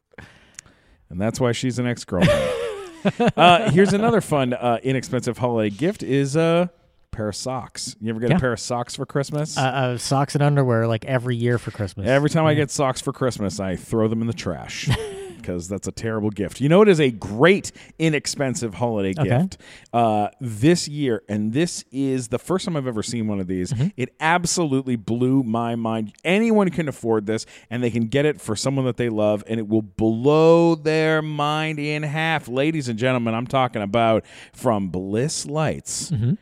[1.09, 3.33] And that's why she's an ex girlfriend.
[3.35, 6.69] uh, here's another fun, uh, inexpensive holiday gift: is a
[7.09, 7.95] pair of socks.
[7.99, 8.38] You ever get Yeah.
[8.38, 9.57] a pair of socks for Christmas?
[9.57, 12.07] Uh, uh, socks and underwear like every year for Christmas.
[12.07, 14.88] Every time I get socks for Christmas, I throw them in the trash
[15.49, 16.62] because that's a terrible gift.
[16.62, 19.29] You know, it is a great, inexpensive holiday Okay.
[19.29, 19.57] gift
[19.93, 23.73] uh, this year, and this is the first time I've ever seen one of these.
[23.73, 23.88] Mm-hmm.
[23.97, 26.13] It absolutely blew my mind.
[26.23, 29.59] Anyone can afford this, and they can get it for someone that they love, and
[29.59, 32.47] it will blow their mind in half.
[32.47, 36.38] Ladies and gentlemen, I'm talking about from Bliss Lights, Mhm.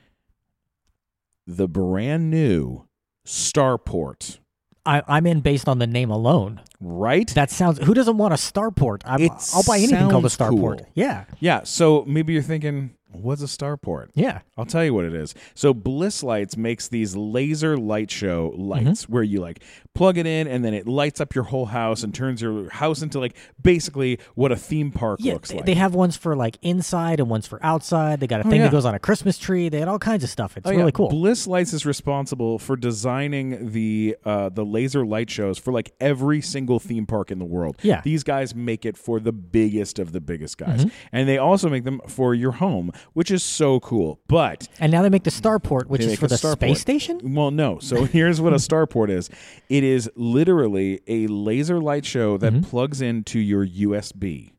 [1.46, 2.84] the brand new
[3.26, 4.40] Starport.
[4.88, 6.62] I, I'm in based on the name alone.
[6.80, 7.28] Right?
[7.36, 7.80] That sounds.
[7.80, 9.02] Who doesn't want a starport?
[9.06, 10.78] I'm, It I'll buy anything called a starport.
[10.80, 10.88] cool.
[10.96, 14.10] Yeah, Yeah, so maybe you're thinking, what's a starport?
[14.14, 14.40] yeah.
[14.58, 15.36] I'll tell you what it is.
[15.54, 19.14] So Bliss Lights makes these laser light show lights Mm-hmm.
[19.14, 19.62] where you like
[19.94, 23.02] plug it in and then it lights up your whole house and turns your house
[23.02, 25.66] into like basically what a theme park Yeah, looks they, like.
[25.66, 28.20] they have ones for like inside and ones for outside.
[28.20, 28.66] They got a Oh, thing yeah.
[28.68, 29.70] that goes on a Christmas tree.
[29.70, 30.58] They had all kinds of stuff.
[30.58, 30.92] It's Oh, really yeah.
[30.92, 31.10] cool.
[31.10, 36.42] Bliss Lights is responsible for designing the uh, the laser light shows for like every
[36.42, 37.78] single theme park in the world.
[37.82, 38.02] Yeah.
[38.02, 40.90] these guys make it for the biggest of the biggest guys, Mm-hmm.
[41.12, 44.20] and they also make them for your home, which is so cool.
[44.28, 46.54] But and now they make the starport, which is for the starport.
[46.58, 47.20] space station.
[47.36, 47.80] Well, no.
[47.80, 49.30] So here's what a starport is.
[49.70, 54.52] It is literally a laser light show that plugs into your USB.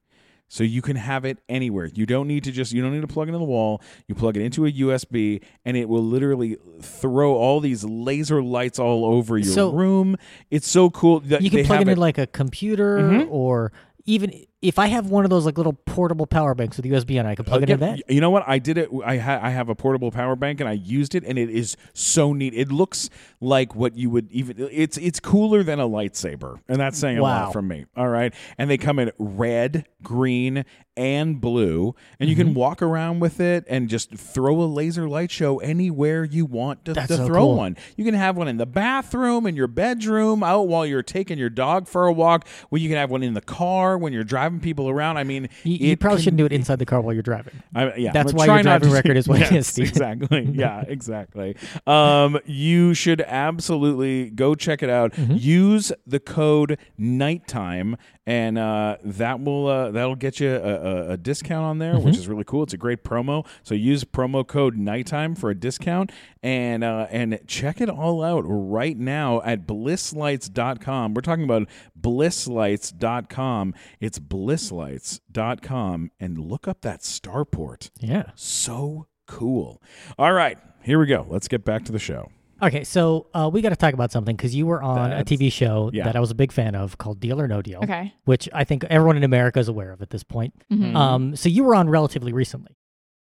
[0.50, 1.90] So you can have it anywhere.
[1.92, 3.82] You don't need to just you don't need to plug it in the wall.
[4.06, 8.78] You plug it into a USB and it will literally throw all these laser lights
[8.78, 10.16] all over your So- room.
[10.50, 11.20] It's so cool.
[11.20, 13.26] that You can plug it in like a computer Mhm.
[13.30, 13.72] or
[14.06, 17.26] even if I have one of those like little portable power banks with USB on
[17.26, 18.10] it, I can plug it in that.
[18.10, 18.42] You know what?
[18.46, 18.88] I did it.
[19.04, 21.76] I ha- I have a portable power bank and I used it, and it is
[21.94, 22.54] so neat.
[22.54, 23.08] It looks
[23.40, 24.56] like what you would even.
[24.72, 27.44] It's it's cooler than a lightsaber, and that's saying a Wow.
[27.44, 27.86] lot from me.
[27.96, 30.64] All right, and they come in red, green,
[30.98, 32.48] and blue, and you Mm-hmm.
[32.48, 36.84] can walk around with it and just throw a laser light show anywhere you want
[36.84, 37.56] to, to so throw cool.
[37.56, 37.76] one.
[37.96, 41.48] You can have one in the bathroom, in your bedroom, out while you're taking your
[41.50, 42.46] dog for a walk.
[42.70, 45.16] Well, you can have one in the car when you're driving people around.
[45.16, 47.54] I mean, You, you probably can shouldn't do it inside the car while you're driving.
[47.74, 49.88] I, yeah, That's why your driving record is what it yes, is, Steve.
[49.88, 50.44] Exactly.
[50.58, 51.56] Yeah, exactly.
[51.86, 55.12] Um, you should absolutely go check it out.
[55.12, 55.34] Mm-hmm.
[55.36, 57.96] Use the code nighttime,
[58.28, 62.04] and uh, that will uh, that'll get you a, a, a discount on there, Mm-hmm.
[62.04, 62.62] which is really cool.
[62.62, 63.46] It's a great promo.
[63.62, 66.12] So use promo code nighttime for a discount,
[66.42, 71.14] and uh, and check it all out right now at blisslights.com.
[71.14, 73.74] We're talking about blisslights.com.
[73.98, 77.90] It's blisslights.com, and look up that starport.
[77.98, 78.30] Yeah.
[78.34, 79.82] So cool.
[80.18, 81.26] All right, here we go.
[81.28, 82.30] Let's get back to the show.
[82.62, 85.24] Okay, so uh, we got to talk about something because you were on That's- a
[85.36, 86.04] TV show yeah.
[86.04, 88.12] that I was a big fan of called Deal or No Deal, Okay.
[88.24, 90.54] which I think everyone in America is aware of at this point.
[90.72, 90.94] Mhm.
[90.96, 92.74] Um, so you were on relatively recently.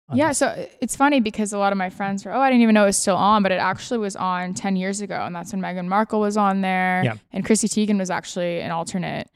[0.08, 0.38] on Yeah, this.
[0.38, 2.84] so it's funny because a lot of my friends were, oh, I didn't even know
[2.84, 5.15] it was still on, but it actually was on 10 years ago.
[5.26, 7.02] And that's when Meghan Markle was on there.
[7.04, 7.15] Yeah.
[7.34, 9.28] And Chrissy Teigen was actually an alternate.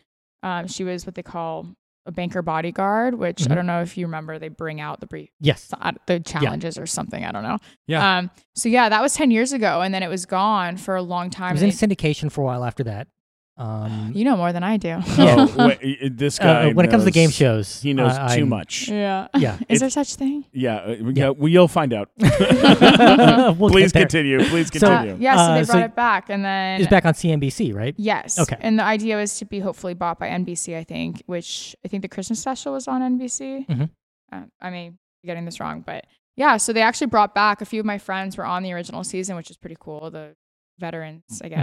[0.44, 1.66] Um, she was what they call
[2.06, 3.52] a banker bodyguard, which Mhm.
[3.52, 4.40] I don't know if you remember.
[4.40, 5.72] They bring out the brief, Yes.
[6.08, 7.24] the challenges or something.
[7.24, 7.58] I don't know.
[7.88, 8.18] Yeah.
[8.20, 8.32] Um.
[8.56, 11.30] So yeah, that was ten years ago, and then it was gone for a long
[11.30, 11.54] time.
[11.54, 13.08] was and in syndication for a while after that.
[13.60, 14.98] Um, you know more than I do.
[15.19, 16.69] Oh, wait, this guy.
[16.69, 18.88] uh, when it comes to game shows, he knows I- too I'm- much.
[18.88, 19.28] yeah.
[19.38, 19.58] Yeah.
[19.69, 20.45] Is It- there such thing?
[20.54, 21.12] Yeah, uh, Yeah.
[21.15, 21.30] yeah.
[21.30, 22.10] Well, you'll find out.
[22.17, 24.04] We'll Please get there.
[24.04, 24.39] continue.
[24.45, 25.13] Please So- continue.
[25.15, 25.36] Uh, yeah.
[25.36, 27.95] So Uh, they so brought it back, and then It's back on CNBC, right?
[27.98, 28.39] Yes.
[28.39, 28.58] Okay.
[28.60, 32.02] And the idea was to be hopefully bought by NBC, I think, which I think
[32.02, 33.65] the Christmas special was on NBC.
[33.67, 33.89] Mhm.
[34.32, 34.89] Uh, I may
[35.22, 36.06] be getting this wrong, but
[36.38, 36.58] yeah.
[36.58, 39.36] So they actually brought back a few of my friends were on the original season,
[39.36, 40.10] which is pretty cool.
[40.12, 40.36] The
[40.80, 41.56] veterans, I Mm-hmm.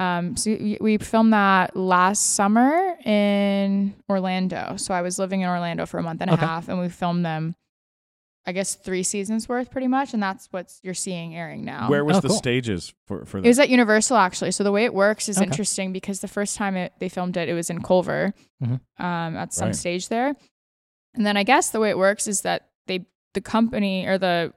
[0.00, 0.18] Guess.
[0.18, 4.74] Um, so we, we filmed that last summer in Orlando.
[4.76, 6.44] So I was living in Orlando for a month and a Okay.
[6.44, 7.54] half, and we filmed them.
[8.46, 11.90] I guess three seasons worth, pretty much, and that's what you're seeing airing now.
[11.90, 12.38] Where was Oh, the cool.
[12.38, 13.40] stages for for that?
[13.40, 13.48] It that?
[13.48, 14.50] was at Universal actually.
[14.52, 15.44] So the way it works is Okay.
[15.44, 18.32] interesting because the first time it, they filmed it, it was in Culver,
[18.64, 18.80] Mhm.
[18.98, 19.76] um, at some Right.
[19.76, 20.34] stage there.
[21.14, 24.54] And then I guess the way it works is that they, the company or the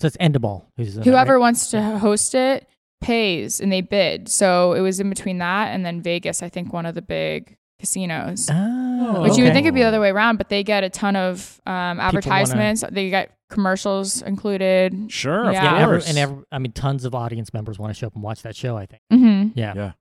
[0.00, 0.64] So it's Endemol.
[0.76, 1.40] Who's that, whoever right?
[1.40, 2.66] wants to host it
[3.00, 4.28] pays and they bid.
[4.28, 6.42] So it was in between that and then Vegas.
[6.42, 8.48] I think one of the big casinos.
[8.52, 10.88] Oh, Which you would think it'd be the other way around, but they get a
[10.90, 12.84] ton of um, wanna- advertisements.
[12.90, 15.12] They get commercials included.
[15.12, 15.48] sure, Yeah.
[15.50, 18.14] of Yeah, every, and every, I mean, tons of audience members want to show up
[18.14, 18.76] and watch that show.
[18.76, 19.02] I think.
[19.10, 19.72] hmm Yeah.
[19.76, 19.92] Yeah.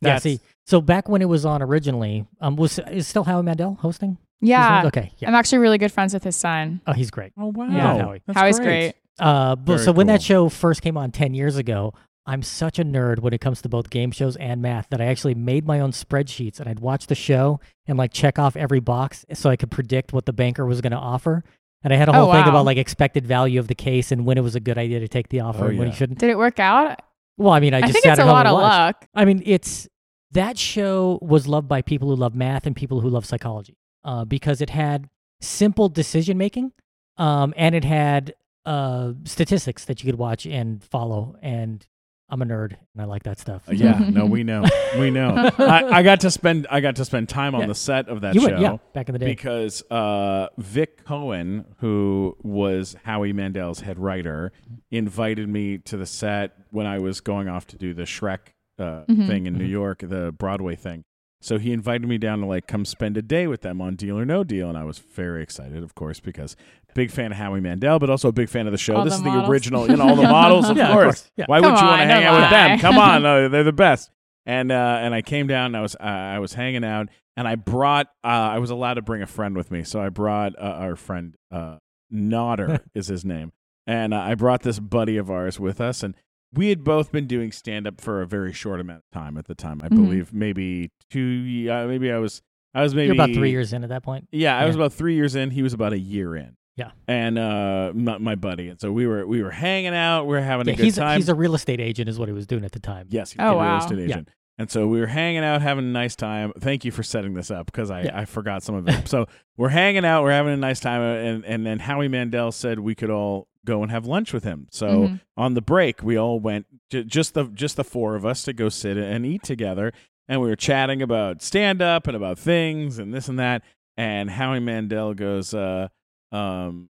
[0.00, 0.18] Yeah.
[0.18, 4.18] See, so back when it was on originally, um, was is still Howie Mandel hosting?
[4.42, 4.82] Yeah.
[4.82, 4.86] ones?
[4.88, 5.12] Okay.
[5.18, 5.28] Yeah.
[5.28, 6.82] I'm actually really good friends with his son.
[6.86, 7.32] Oh, he's great.
[7.38, 8.22] oh wow, Yeah, Howie.
[8.26, 8.94] That's Howie's great.
[9.18, 11.94] Uh, but Very so when that show first came on 10 years ago,
[12.26, 15.06] I'm such a nerd when it comes to both game shows and math that I
[15.06, 18.80] actually made my own spreadsheets and I'd watch the show and like check off every
[18.80, 21.44] box so I could predict what the banker was going to offer.
[21.82, 24.24] And I had a Oh, whole thing about like expected value of the case and
[24.24, 26.18] when it was a good idea to take the offer Oh, and when you shouldn't.
[26.18, 27.00] Did it work out?
[27.36, 29.02] Well, I mean, I I, just think sat it's at a home lot of watched.
[29.02, 29.08] luck.
[29.14, 29.86] I mean, it's
[30.32, 34.24] that show was loved by people who love math and people who love psychology uh,
[34.24, 35.10] because it had
[35.42, 36.72] simple decision making
[37.18, 38.34] um, and it had
[38.64, 41.36] uh, statistics that you could watch and follow.
[41.42, 41.86] And
[42.34, 43.62] I'm a nerd and I like that stuff.
[43.68, 44.64] Uh, yeah, no, we know,
[44.98, 45.36] we know.
[45.58, 47.66] I, I got to spend I got to spend time on Yeah.
[47.68, 48.50] the set of that you show.
[48.50, 49.26] would, yeah, back in the day.
[49.26, 54.50] because uh, Vic Cohen, who was Howie Mandel's head writer,
[54.90, 58.38] invited me to the set when I was going off to do the Shrek
[58.80, 59.26] uh, Mhm.
[59.28, 59.70] thing in New Mhm.
[59.70, 61.04] York, the Broadway thing.
[61.44, 64.18] So he invited me down to like come spend a day with them on Deal
[64.18, 66.56] or No Deal, and I was very excited, of course, because
[66.94, 68.96] big fan of Howie Mandel, but also a big fan of the show.
[68.96, 69.44] All this the is models.
[69.46, 71.04] the original, you know, all the models, of Yeah, of course.
[71.04, 71.44] course, yeah.
[71.46, 72.78] Why Come would you want to hang out with them?
[72.78, 74.10] Come on, no, they're the best.
[74.46, 77.46] And uh, and I came down, and I was uh, I was hanging out, and
[77.46, 80.58] I brought uh, I was allowed to bring a friend with me, so I brought
[80.58, 81.76] uh, our friend uh,
[82.10, 83.52] Nodder is his name,
[83.86, 86.14] and uh, I brought this buddy of ours with us, and
[86.54, 89.46] we had both been doing stand up for a very short amount of time at
[89.46, 89.80] the time.
[89.82, 89.96] I Mhm.
[89.96, 92.42] believe maybe two, uh, maybe I was
[92.76, 94.26] I was maybe You're about three years in at that point.
[94.32, 95.50] yeah, I was about three years in.
[95.50, 96.56] He was about a year in.
[96.76, 96.90] Yeah.
[97.06, 100.40] and uh, my, my buddy, and so we were we were hanging out, we were
[100.40, 101.16] having Yeah, a good he's, time.
[101.18, 103.06] he's a real estate agent, is what he was doing at the time.
[103.10, 103.78] yes, he's Oh, a real wow.
[103.78, 104.04] estate Yeah.
[104.06, 104.28] agent.
[104.58, 106.52] And so we were hanging out, having a nice time.
[106.58, 108.18] Thank you for setting this up because I, Yeah.
[108.20, 109.06] I forgot some of it.
[109.08, 112.80] so we're hanging out, we're having a nice time, and and then Howie Mandel said
[112.80, 114.66] we could all go and have lunch with him.
[114.70, 115.20] So Mhm.
[115.36, 118.68] on the break, we all went just the just the four of us to go
[118.68, 119.92] sit and eat together,
[120.28, 123.62] and we were chatting about stand up and about things and this and that.
[123.96, 125.88] And Howie Mandel goes, uh,
[126.32, 126.88] um,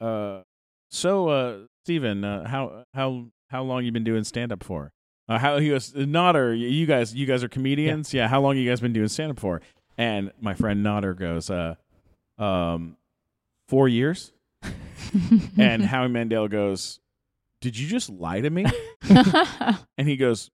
[0.00, 0.42] uh,
[0.90, 4.92] so uh, Stephen, uh, how how how long you been doing stand up for?
[5.28, 8.28] Uh, how he goes, Nodder, you guys, you guys are comedians, yeah.
[8.28, 9.62] How long you guys been doing stand up for?
[9.96, 11.76] And my friend Nodder goes, uh,
[12.38, 12.96] um,
[13.68, 14.32] four years.
[15.58, 17.00] And Howie Mandel goes,
[17.60, 18.64] Did you just lie to me?
[19.98, 20.50] And he goes,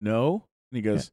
[0.00, 0.44] No.
[0.70, 1.10] And he goes,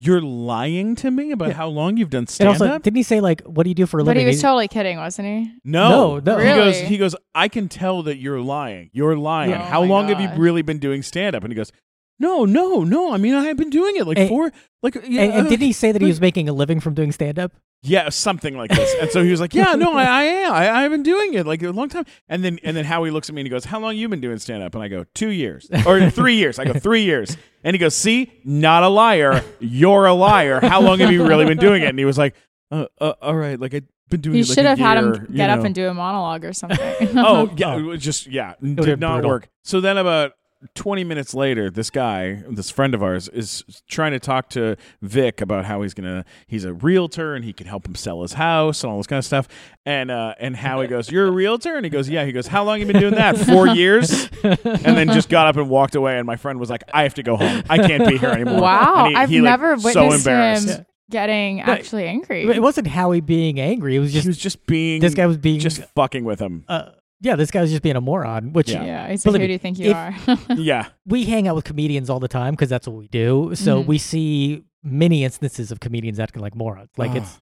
[0.00, 1.54] You're lying to me about Yeah.
[1.54, 2.82] how long you've done And stand also, up?
[2.82, 4.06] didn't he say like, "What do you do for a living?
[4.14, 5.52] but living?" he was He- totally kidding, wasn't he?
[5.64, 6.38] No, No, no.
[6.38, 6.86] He goes, Really?
[6.88, 8.90] he goes, I can tell that you're lying.
[8.92, 9.50] You're lying.
[9.50, 9.62] Yeah.
[9.62, 10.38] Oh How my long have you gosh.
[10.38, 11.42] really been doing stand up?
[11.44, 11.72] And he goes,
[12.18, 13.12] No, no, no.
[13.12, 14.50] I mean, I have been doing it like And- four,
[14.82, 16.94] like, yeah, and, and uh, didn't he say that he was making a living from
[16.94, 17.52] doing stand up?
[17.82, 18.94] Yeah, something like this.
[19.00, 20.52] And so he was like, "Yeah, no, I, I am.
[20.52, 23.28] I, I've been doing it like a long time." And then and then Howie looks
[23.28, 25.04] at me and he goes, "How long you been doing stand up?" And I go,
[25.14, 28.88] two years or three years." I go, three years." And he goes, "See, not a
[28.88, 29.44] liar.
[29.60, 30.58] You're a liar.
[30.60, 32.34] How long have you really been doing it?" And he was like,
[32.72, 34.98] uh, uh, "All right, like I've been doing You it." like should a have had
[34.98, 36.78] year, him you get up and do a monologue or something.
[37.18, 37.78] Oh yeah, Oh.
[37.78, 39.30] it was just yeah, have did not brutal.
[39.30, 39.48] work.
[39.64, 40.32] So then about
[40.74, 45.40] 20 minutes later, this guy, this friend of ours, is trying to talk to Vic
[45.40, 48.82] about how he's gonna he's a realtor and he can help him sell his house
[48.82, 49.48] and all this kind of stuff.
[49.84, 52.64] And uh, and Howie goes, "You're a realtor?" And he goes, "Yeah." He goes, "How
[52.64, 53.36] long you been doing that?
[53.38, 56.16] Four years?" And then just got up and walked away.
[56.18, 57.62] And my friend was like, "I have to go home.
[57.68, 60.68] I can't be here anymore." Wow, he- I've he, like, never so witnessed embarrassed.
[60.68, 62.42] him getting actually angry.
[62.48, 63.94] It wasn't Howie being angry.
[63.94, 66.64] It was just he was just being this guy was being just fucking with him.
[66.66, 66.90] uh,
[67.20, 68.52] yeah, this guy was just being a moron.
[68.52, 68.84] Which Yeah.
[68.84, 70.54] yeah, he's Believe who do you think you if- are?
[70.56, 73.52] yeah, we hang out with comedians all the time because that's what we do.
[73.54, 73.86] So Mhm.
[73.86, 76.90] we see many instances of comedians acting like morons.
[76.96, 77.16] Like Ugh.
[77.18, 77.40] it's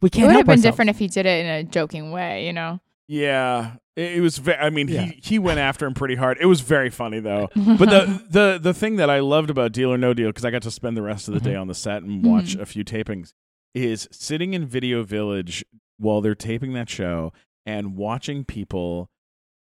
[0.00, 0.62] we can't It would help have been ourselves.
[0.62, 2.80] different if he did it in a joking way, you know.
[3.08, 3.72] yeah.
[3.96, 4.38] It, it was.
[4.38, 5.06] Ve- I mean, Yeah.
[5.06, 6.38] he he went after him pretty hard.
[6.40, 7.48] It was very funny though.
[7.56, 10.52] But the the the thing that I loved about Deal or No Deal because I
[10.52, 11.62] got to spend the rest of the day Mhm.
[11.62, 12.60] on the set and watch Mhm.
[12.60, 13.32] a few tapings
[13.74, 15.64] is sitting in Video Village
[15.98, 17.32] while they're taping that show
[17.66, 19.08] and watching people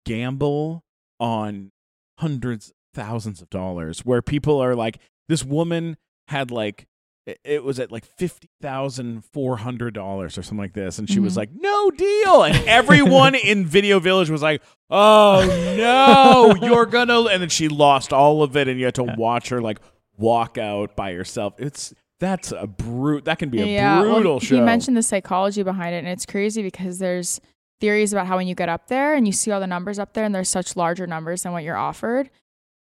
[0.07, 0.83] gamble
[1.21, 1.71] on
[2.19, 5.97] hundreds thousands of dollars where people are like this woman
[6.29, 6.87] had like
[7.45, 11.19] it- was at like fifty thousand four hundred dollars or something like this, and she
[11.21, 11.37] was Mhm.
[11.39, 15.43] like, "No deal," and everyone in Video Village was like, "Oh
[15.79, 19.49] no, you're gonna," and then she lost all of it, and you had to watch
[19.49, 19.79] her like
[20.19, 21.55] walk out by herself.
[21.59, 23.25] It's that's a brute.
[23.25, 24.57] That can be a yeah, well, brutal show.
[24.57, 27.41] He mentioned the psychology behind it, and it's crazy because there's
[27.81, 30.13] theories about how when you get up there and you see all the numbers up
[30.15, 32.31] there, and there's such larger numbers than what you're offered,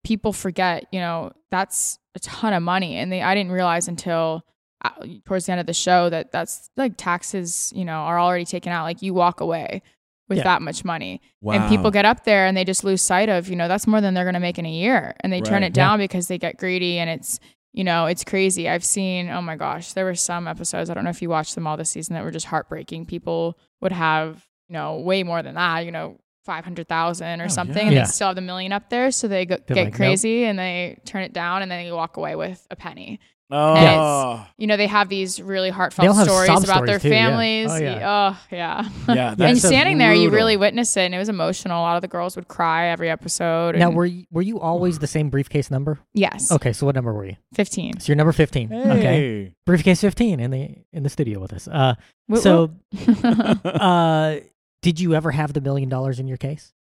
[0.04, 0.86] people forget.
[0.92, 4.44] You know, that's a ton of money, and they I didn't realize until
[4.84, 4.90] uh,
[5.26, 7.72] towards the end of the show that that's like taxes.
[7.76, 8.84] You know, are already taken out.
[8.84, 9.82] Like you walk away
[10.30, 10.46] with Yeah.
[10.46, 11.22] that much money.
[11.42, 11.54] wow.
[11.56, 14.00] And people get up there and they just lose sight of, you know, that's more
[14.00, 15.14] than they're going to make in a year.
[15.20, 17.42] And they turn it down because they get greedy and it's,
[17.74, 18.70] you know, it's crazy.
[18.70, 21.56] I've seen, oh my gosh, there were some episodes, I don't know if you watched
[21.56, 23.06] them all this season that were just heartbreaking.
[23.06, 27.76] People would have, you know, way more than that, you know, 500,000 or Oh, something.
[27.78, 27.84] yeah.
[27.84, 28.02] And Yeah.
[28.06, 29.12] they still have the million up there.
[29.12, 29.94] So they go, get like, nope.
[29.94, 33.20] crazy and they turn it down and then they walk away with a penny.
[33.52, 37.10] oh, You know, they have these really heartfelt all have stories about their stories, too,
[37.10, 37.28] yeah.
[37.28, 37.72] families.
[37.72, 38.32] Oh, yeah.
[38.34, 38.90] Oh, yeah.
[39.08, 41.80] yeah, Yeah, and that's so standing there, you really witness it, and it was emotional.
[41.80, 43.76] A lot of the girls would cry every episode.
[43.76, 46.00] Now were you, were you always the same briefcase number?
[46.14, 47.36] yes, Okay, so what number were you?
[47.54, 48.00] fifteen.
[48.00, 48.74] So you're number fifteen.
[48.74, 51.68] Okay, briefcase fifteen in the in the studio with us.
[51.68, 51.94] Uh,
[52.28, 53.60] Whoop, so whoop.
[53.66, 54.36] uh,
[54.84, 56.74] did you ever have the million dollars in your case?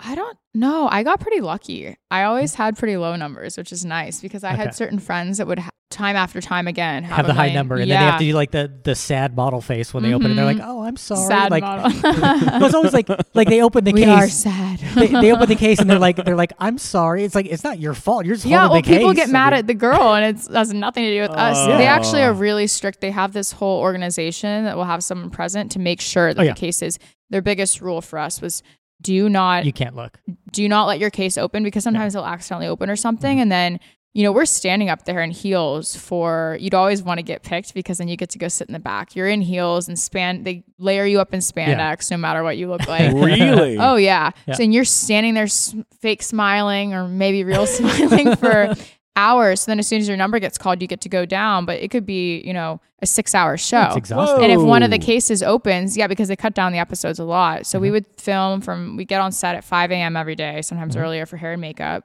[0.00, 0.88] I don't know.
[0.90, 1.96] I got pretty lucky.
[2.10, 4.62] I always had pretty low numbers, which is nice because I Okay.
[4.64, 7.76] had certain friends that would ha- time after time again have, Have, the high number,
[7.76, 7.94] and yeah.
[7.94, 10.34] then they have to do like the the sad model face when they open it.
[10.34, 10.64] They're like, Mhm.
[10.66, 11.86] "Oh, I'm sorry." sad like, model.
[11.94, 14.08] it was always like like they open the we case.
[14.08, 14.78] We are sad.
[14.96, 17.22] they, they open the case and they're like they're like I'm sorry.
[17.22, 18.26] It's like it's not your fault.
[18.26, 18.98] You're just yeah, well, the case.
[18.98, 21.56] people get mad at the girl, and it has nothing to do with us.
[21.56, 21.78] Oh.
[21.78, 23.00] They actually are really strict.
[23.00, 26.44] They have this whole organization that will have someone present to make sure that Oh,
[26.44, 26.52] yeah.
[26.54, 26.98] the cases.
[27.30, 28.62] Their biggest rule for us was
[29.04, 30.18] do not you can't look.
[30.50, 33.42] do not let your case open because sometimes they'll accidentally open or something Mhm.
[33.42, 33.80] and then
[34.14, 37.74] you know we're standing up there in heels for you'd always want to get picked
[37.74, 40.42] because then you get to go sit in the back you're in heels and span
[40.44, 43.76] they layer you up in spandex no matter what you look like really?
[43.80, 44.30] oh yeah.
[44.46, 44.54] Yeah.
[44.54, 48.74] so and you're standing there s- fake smiling or maybe real smiling for
[49.16, 51.64] hours so then as soon as your number gets called you get to go down
[51.64, 54.42] but it could be you know a six hour show It's exhausting.
[54.42, 57.24] and if one of the cases opens, yeah, because they cut down the episodes a
[57.24, 57.66] lot.
[57.66, 57.92] So we Mhm.
[57.92, 60.16] would film from, we get on set at 5 a.m.
[60.16, 61.00] every day, sometimes Mhm.
[61.02, 62.04] earlier for hair and makeup.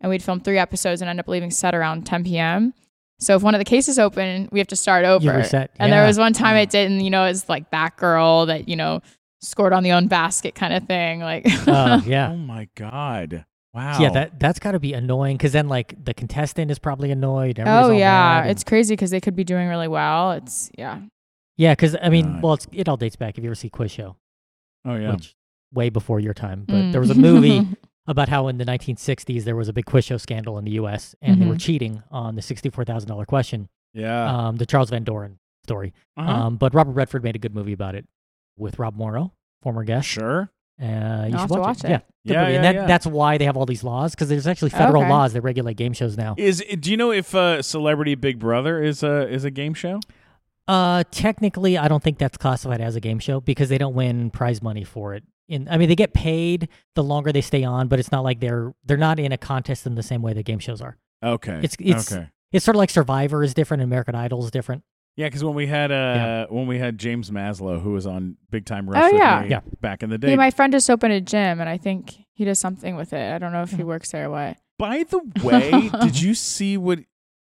[0.00, 2.74] And we'd film three episodes and end up leaving set around 10 p.m.
[3.18, 5.24] So if one of the cases open, we have to start over.
[5.24, 5.72] You reset.
[5.80, 8.76] And there was one time it didn't, you know, it's like that girl that, you
[8.76, 9.00] know,
[9.40, 11.20] scored on the own basket kind of thing.
[11.20, 12.30] Like, Uh, yeah.
[12.30, 13.46] Oh my god!
[13.76, 13.98] Wow.
[14.00, 17.58] Yeah, that that's got to be annoying because then like the contestant is probably annoyed.
[17.58, 18.40] oh, everybody's all yeah.
[18.42, 20.32] and- It's crazy because they could be doing really well.
[20.32, 21.00] It's, yeah.
[21.58, 22.42] yeah, because I mean, God.
[22.42, 23.36] well, it's, it all dates back.
[23.36, 24.16] If you ever see Quiz Show,
[24.86, 25.12] Oh yeah.
[25.12, 25.34] which
[25.74, 26.92] way before your time, but Mm.
[26.92, 27.66] there was a movie
[28.06, 31.14] about how in the 1960s there was a big quiz show scandal in the U.S.
[31.20, 31.60] and they were Mhm.
[31.60, 34.46] cheating on the $64,000 question, yeah.
[34.48, 35.92] um, the Charles Van Doren story.
[36.16, 36.30] Uh-huh.
[36.30, 38.06] Um, but Robert Redford made a good movie about it
[38.56, 40.06] with Rob Morrow, former guest.
[40.08, 40.50] sure.
[40.80, 41.84] Uh, you I'll should have to watch, watch it.
[41.84, 41.90] it.
[41.90, 42.86] Yeah, good Yeah, and yeah, that, yeah.
[42.86, 45.10] that's why they have all these laws because there's actually federal Okay.
[45.10, 46.34] laws that regulate game shows now.
[46.36, 50.00] Is do you know if uh, Celebrity Big Brother is a is a game show?
[50.68, 54.30] Uh, technically, I don't think that's classified as a game show because they don't win
[54.30, 55.22] prize money for it.
[55.48, 58.40] In, I mean, they get paid the longer they stay on, but it's not like
[58.40, 60.96] they're they're not in a contest in the same way that game shows are.
[61.22, 61.58] Okay.
[61.58, 62.28] It's- it's- okay.
[62.52, 64.82] It's sort of like Survivor is different, and American Idol is different.
[65.16, 66.46] Yeah, because when we had uh Yeah.
[66.50, 69.42] when we had James Maslow who was on Big Time Rush Oh, with yeah.
[69.42, 69.60] me Yeah.
[69.80, 70.28] back in the day.
[70.30, 73.32] Hey, my friend just opened a gym and I think he does something with it.
[73.32, 74.58] I don't know if he works there or what.
[74.78, 76.98] By the way, did you see what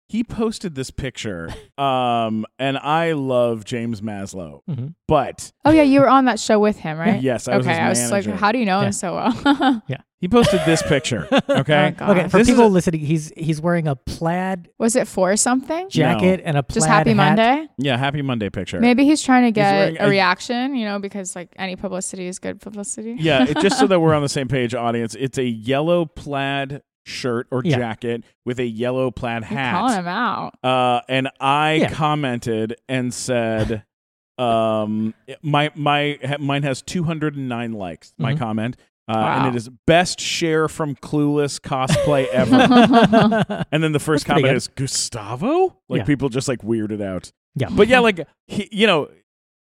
[0.08, 1.50] he posted this picture?
[1.78, 6.58] Um, and I love James Maslow, hmm but Oh yeah, you were on that show
[6.58, 7.20] with him, right?
[7.20, 8.30] yes, I was okay, his I was manager.
[8.30, 8.86] like, how do you know Yeah.
[8.86, 9.82] him so well?
[10.20, 11.26] he posted this picture.
[11.48, 14.94] Okay, Oh, Okay, for This is people a- listening, he's he's wearing a plaid was
[14.96, 15.88] it for something?
[15.88, 17.16] jacket and a plaid Just Happy hat.
[17.16, 17.68] Monday?
[17.78, 18.80] yeah, Happy Monday picture.
[18.80, 22.26] Maybe he's trying to wearing get a- a reaction, you know, because like any publicity
[22.26, 23.16] is good publicity.
[23.18, 25.14] Yeah, it, just so that we're on the same page, audience.
[25.18, 27.78] It's a yellow plaid shirt or Yeah.
[27.78, 30.00] jacket with a yellow plaid You're calling hat.
[30.00, 30.54] him out.
[30.62, 31.90] Uh, and I Yeah.
[31.90, 33.84] commented and said,
[34.38, 38.12] um, my my ha- mine has 209 likes.
[38.18, 38.38] My Mhm.
[38.38, 38.76] comment,
[39.10, 39.46] uh, Wow.
[39.46, 43.64] and it is best Cher from Clueless cosplay ever.
[43.72, 45.76] and then the first That's comment is Gustavo.
[45.88, 46.04] Like Yeah.
[46.04, 47.30] people just like weirded out.
[47.56, 47.68] yeah.
[47.70, 49.08] But yeah, like he, you know,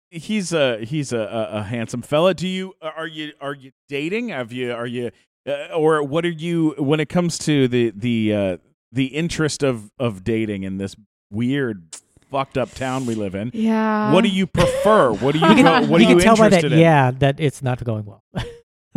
[0.09, 2.33] he's a he's a, a, a handsome fella.
[2.33, 4.29] Do you are you are you dating?
[4.29, 5.11] Have you are you
[5.47, 8.57] uh, or what are you when it comes to the the uh,
[8.91, 10.95] the interest of of dating in this
[11.31, 11.83] weird
[12.31, 13.51] fucked up town we live in?
[13.53, 14.11] Yeah.
[14.13, 15.11] What do you prefer?
[15.13, 16.79] What do you you go, what you are you can tell by that, interested in?
[16.79, 18.23] yeah, that it's not going well.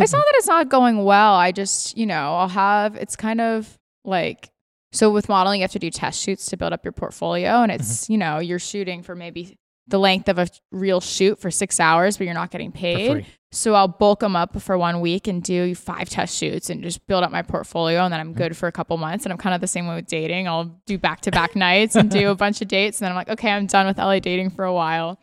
[0.03, 1.35] It's not that it's not going well.
[1.35, 4.51] I just, you know, I'll have, it's kind of like,
[4.93, 7.63] so with modeling, you have to do test shoots to build up your portfolio.
[7.63, 8.13] And it's, Mm-hmm.
[8.13, 12.17] you know, you're shooting for maybe the length of a real shoot for six hours,
[12.17, 13.27] but you're not getting paid.
[13.53, 17.05] So I'll bulk them up for one week and do five test shoots and just
[17.09, 18.01] build up my portfolio.
[18.05, 18.29] And then Mm-hmm.
[18.31, 19.25] I'm good for a couple months.
[19.27, 20.47] And I'm kind of the same way with dating.
[20.47, 23.01] I'll do back to back nights and do a bunch of dates.
[23.01, 25.19] And then I'm like, okay, I'm done with LA dating for a while.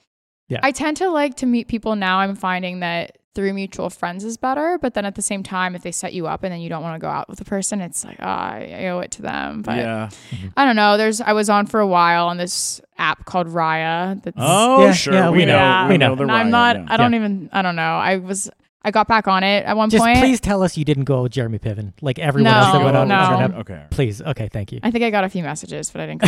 [0.49, 0.59] Yeah.
[0.63, 2.19] I tend to like to meet people now.
[2.19, 4.79] I'm finding that through mutual friends is better.
[4.81, 6.81] But then at the same time, if they set you up and then you don't
[6.81, 9.61] want to go out with the person, it's like, ah, I owe it to them.
[9.61, 10.09] But Yeah.
[10.57, 10.97] I don't know.
[10.97, 14.21] There's I was on for a while on this app called Raya.
[14.23, 15.13] That's Oh, Yeah, sure.
[15.13, 15.59] yeah, we, we know.
[15.59, 15.85] know.
[15.87, 16.07] We We know.
[16.09, 16.15] know.
[16.15, 16.75] the and I'm not.
[16.77, 16.85] yeah.
[16.89, 17.49] I don't even.
[17.53, 17.83] I don't know.
[17.97, 18.49] I was.
[18.87, 20.19] I got back on it at one Just point.
[20.19, 22.95] please tell us you didn't go with Jeremy Piven, like everyone No, else that went
[22.95, 23.07] on.
[23.09, 23.15] no.
[23.15, 23.83] on Okay.
[23.91, 24.79] Please, okay, thank you.
[24.81, 26.27] I think I got a few messages, but I didn't go.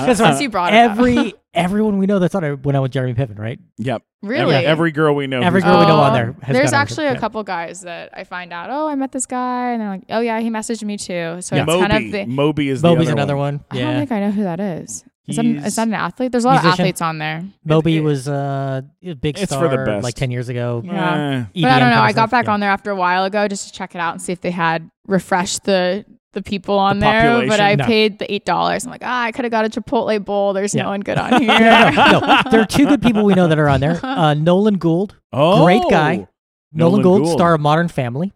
[0.00, 0.90] Because Since you brought it up.
[0.98, 3.58] every everyone we know that's on it went out with Jeremy Piven, right?
[3.78, 4.02] Yep.
[4.22, 5.40] really, Every, every girl we know.
[5.42, 7.20] Every who's- girl we know on there has There's actually a it.
[7.20, 8.70] couple guys that I find out.
[8.70, 11.54] Oh, I met this guy, and they're like, "Oh yeah, he messaged me too." So
[11.56, 11.62] Yeah.
[11.62, 11.86] it's Moby.
[11.88, 12.26] kind of the.
[12.26, 13.54] Moby is the Moby's other another one.
[13.58, 13.64] one.
[13.70, 15.04] I don't Yeah, think I know who that is.
[15.28, 16.32] Is that, an, that an athlete?
[16.32, 17.44] There's a lot of athletes on there.
[17.64, 20.02] Moby it- was uh, a big It's star for the best.
[20.02, 20.82] like ten years ago.
[20.84, 21.46] Yeah.
[21.54, 21.94] EDM But I don't know.
[21.96, 22.52] kind I got back yeah.
[22.52, 24.50] on there after a while ago just to check it out and see if they
[24.50, 27.46] had refreshed the the people on The there.
[27.48, 27.60] But?
[27.60, 27.84] I No.
[27.84, 28.84] paid the eight dollars.
[28.84, 30.52] I'm like, ah, I could have got a Chipotle bowl.
[30.52, 30.84] There's Yeah.
[30.84, 31.50] no one good on here.
[31.52, 34.00] Yeah, no, no, there are two good people we know that are on there.
[34.04, 36.26] Uh, Nolan Gould, Oh, Great guy.
[36.72, 37.32] Nolan, Gould, Gould.
[37.32, 38.32] star of Modern Family.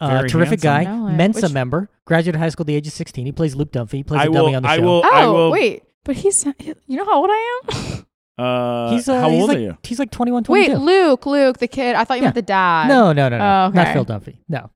[0.00, 1.06] Uh, terrific handsome.
[1.06, 3.24] guy, Mensa Which- member, graduated high school at the age of 16.
[3.26, 3.92] He plays Luke Dunphy.
[3.92, 4.82] He plays I a dummy on the I show.
[4.82, 5.02] will.
[5.04, 5.50] oh, I will.
[5.52, 5.82] wait.
[6.04, 6.44] But he's,
[6.86, 8.04] you know how old I am?
[8.36, 9.78] Uh, he's uh, how he's old like, are you?
[9.84, 11.94] He's like 21, wait, Luke, Luke, the kid.
[11.94, 12.26] I thought you Yeah.
[12.26, 12.88] meant the dad.
[12.88, 13.44] no, no, no, no.
[13.44, 13.92] Oh, Not okay.
[13.92, 14.38] Phil Dunphy.
[14.48, 14.70] No.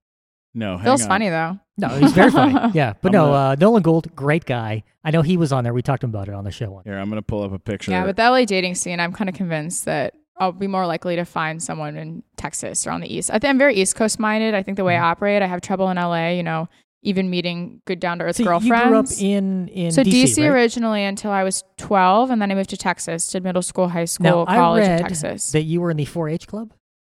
[0.54, 1.08] No, hang Phil's on.
[1.08, 1.58] funny though.
[1.76, 2.70] No, he's very funny.
[2.74, 2.92] Yeah.
[3.02, 4.84] But I'm no, gonna- uh, Nolan Gould, great guy.
[5.02, 5.74] I know he was on there.
[5.74, 6.84] We talked about it on the show once.
[6.86, 7.90] Here, I'm gonna pull up a picture.
[7.90, 11.16] Yeah, but the LA dating scene, I'm kind of convinced that I'll be more likely
[11.16, 13.28] to find someone in Texas or on the East.
[13.28, 14.54] I think I'm very East Coast minded.
[14.54, 15.04] I think the way Mm-hmm.
[15.04, 16.68] I operate, I have trouble in LA, you know,
[17.02, 20.42] even meeting good down to earth So you grew up in, in so DC, DC,
[20.42, 20.50] right?
[20.50, 24.04] originally until I was 12, and then I moved to Texas, did middle school, high
[24.04, 25.52] school, Now, college in Texas.
[25.52, 26.72] that you were in the 4-H club.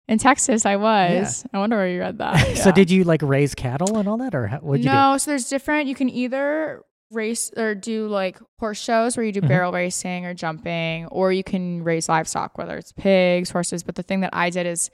[0.08, 1.44] in Texas, I was.
[1.52, 2.56] I wonder where you read that.
[2.62, 4.96] so did you like raise cattle and all that, or what did you do?
[4.96, 5.86] no, so there's different.
[5.88, 9.48] You can either race or do like horse shows where you do Mhm.
[9.48, 13.82] barrel racing or jumping, or you can raise livestock, whether it's pigs, horses.
[13.82, 14.90] But the thing that I did is,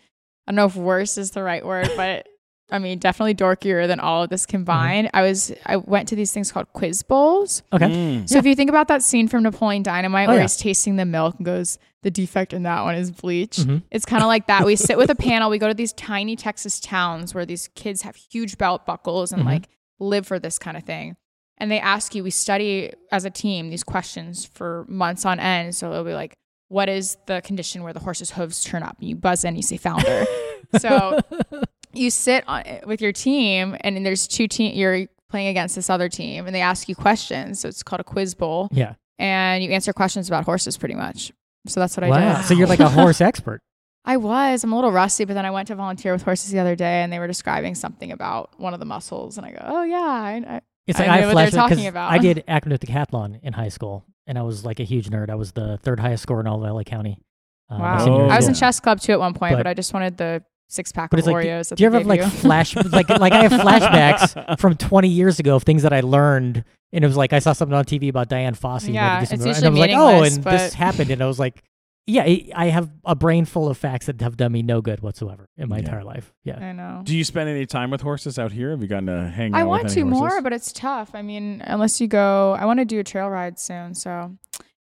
[0.47, 2.27] I don't know if worse is the right word, but
[2.71, 5.11] I mean definitely dorkier than all of this combined.
[5.15, 7.63] I was I went to these things called quiz bowls.
[7.73, 7.87] Okay.
[7.87, 8.29] Mm.
[8.29, 10.43] So if you think about that scene from Napoleon Dynamite Oh, where yeah.
[10.43, 13.59] he's tasting the milk and goes, the defect in that one is bleach.
[13.59, 13.83] Mhm.
[13.91, 14.65] It's kind of like that.
[14.67, 15.49] We sit with a panel.
[15.51, 19.43] We go to these tiny Texas towns where these kids have huge belt buckles and
[19.43, 19.47] Mhm.
[19.47, 19.69] like
[20.01, 21.17] live for this kind of thing.
[21.59, 25.75] And they ask you, we study as a team these questions for months on end.
[25.75, 26.37] So it'll be like,
[26.69, 28.97] what is the condition where the horse's hooves turn up?
[29.01, 30.25] And you buzz in, you say founder.
[30.79, 31.21] so
[31.93, 36.09] you sit on, with your team and there's two team, you're playing against this other
[36.09, 37.61] team and they ask you questions.
[37.61, 38.95] So it's called a quiz bowl Yeah.
[39.19, 41.33] and you answer questions about horses pretty much.
[41.69, 42.37] So that's what I Wow.
[42.37, 42.45] did.
[42.47, 43.61] So you're like a horse expert.
[44.05, 44.63] I was.
[44.63, 47.03] I'm a little rusty, but then I went to volunteer with horses the other day,
[47.03, 49.97] and they were describing something about one of the muscles, and I go, "Oh yeah,
[49.99, 52.13] I, I, It's I like I, know what they're talking about.
[52.13, 55.31] I did academic decathlon in high school, and I was like a huge nerd.
[55.31, 57.19] I was the third highest score in all of LA County.
[57.71, 58.29] uh, wow." senior Oh.
[58.29, 58.51] I was year.
[58.51, 61.13] in chess club too at one point, But- but, I just wanted the six pack
[61.13, 61.75] of it's like, Oreos.
[61.75, 65.39] do you ever have gave like flash, like like I have flashbacks from 20 years
[65.39, 68.09] ago of things that I learned, and it was like I saw something on TV
[68.09, 68.89] about Dian Fossey.
[68.89, 70.75] and I had to Yeah, do it's and I was like, oh, meaningless, and this
[70.75, 71.63] happened, and I was like,
[72.07, 75.01] yeah, I- I have a brain full of facts that have done me no good
[75.01, 75.85] whatsoever in my Yeah.
[75.85, 76.33] entire life.
[76.45, 76.59] Yeah.
[76.59, 77.03] I know.
[77.05, 78.71] Do you spend any time with horses out here?
[78.71, 81.11] Have you gotten to hang out I with want any to more, but it's tough.
[81.15, 83.95] I mean, unless you go, I want to do a trail ride soon.
[83.95, 84.37] So,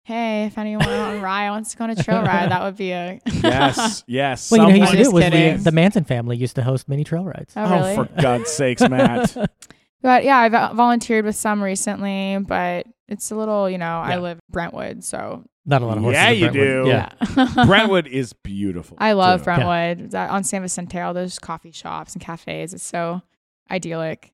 [0.04, 2.92] hey, if anyone on Raya wants to go on a trail ride, that would be
[2.92, 4.50] a yes, yes.
[4.50, 6.56] Well, you know, who used to do it was Just we, the Manson family used
[6.56, 7.54] to host mini trail rides.
[7.56, 7.94] Oh, oh really?
[7.96, 9.36] for God's sakes, Matt.
[10.02, 14.18] But yeah, I vo- volunteered with some recently, but it's a little, you know, I
[14.18, 16.20] live in Brentwood, so Not a lot of horses.
[16.20, 16.84] Yeah, in you do.
[16.86, 17.08] Yeah.
[17.36, 17.48] yeah.
[17.66, 18.96] Brentwood is beautiful.
[19.00, 19.44] I love too.
[19.44, 20.10] Brentwood.
[20.10, 22.74] That- uh, On San Vicente, all those coffee shops and cafes.
[22.74, 23.22] It's so
[23.70, 24.32] idyllic.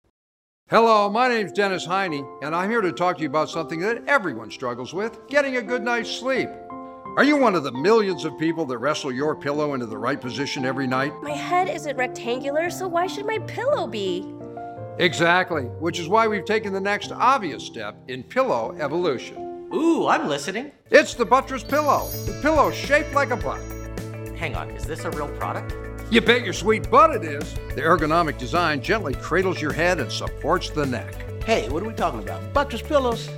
[0.68, 4.04] Hello, my name's Dennis Heine, and I'm here to talk to you about something that
[4.06, 6.48] everyone struggles with getting a good night's sleep.
[7.16, 10.20] Are you one of the millions of people that wrestle your pillow into the right
[10.20, 11.12] position every night?
[11.22, 14.32] My head isn't rectangular, so why should my pillow be?
[14.98, 19.49] Exactly, which is why we've taken the next obvious step in pillow evolution.
[19.72, 20.72] Ooh, I'm listening.
[20.90, 23.60] It's the buttress pillow, the pillow shaped like a butt.
[24.36, 25.74] Hang on, is this a real product?
[26.10, 27.54] You bet your sweet butt it is.
[27.76, 31.14] The ergonomic design gently cradles your head and supports the neck.
[31.44, 32.52] Hey, what are we talking about?
[32.52, 33.28] Buttress pillows?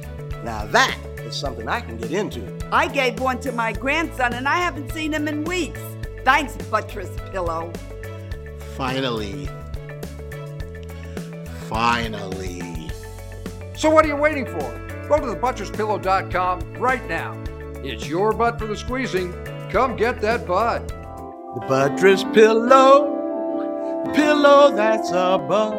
[0.42, 2.58] Now that is something I can get into.
[2.72, 5.80] I gave one to my grandson and I haven't seen him in weeks.
[6.24, 7.70] Thanks, Buttress Pillow.
[8.76, 9.50] Finally.
[11.68, 12.90] Finally.
[13.76, 14.91] So what are you waiting for?
[15.12, 17.38] Go to thebuttresspillow.com right now.
[17.84, 19.30] It's your butt for the squeezing.
[19.68, 20.88] Come get that butt.
[20.88, 24.10] The buttress pillow.
[24.14, 25.78] Pillow that's a butt.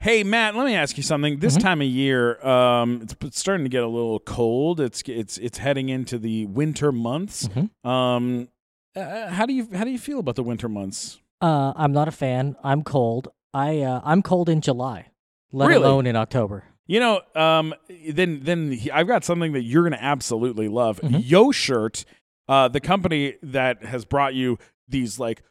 [0.00, 1.38] Hey Matt, let me ask you something.
[1.38, 4.80] This time of year, um, it's, it's starting to get a little cold.
[4.80, 7.48] It's it's it's heading into the winter months.
[7.84, 8.48] Um,
[8.96, 11.20] uh, how do you how do you feel about the winter months?
[11.40, 12.56] Uh, I'm not a fan.
[12.64, 13.28] I'm cold.
[13.54, 15.10] I uh, I'm cold in July,
[15.52, 15.84] let Really?
[15.84, 16.64] alone in October.
[16.86, 17.74] You know, um,
[18.08, 21.00] then then he- I've got something that you're going to absolutely love.
[21.00, 21.18] Mm-hmm.
[21.18, 22.04] Yo Shirt,
[22.48, 24.58] uh, the company that has brought you
[24.88, 25.42] these like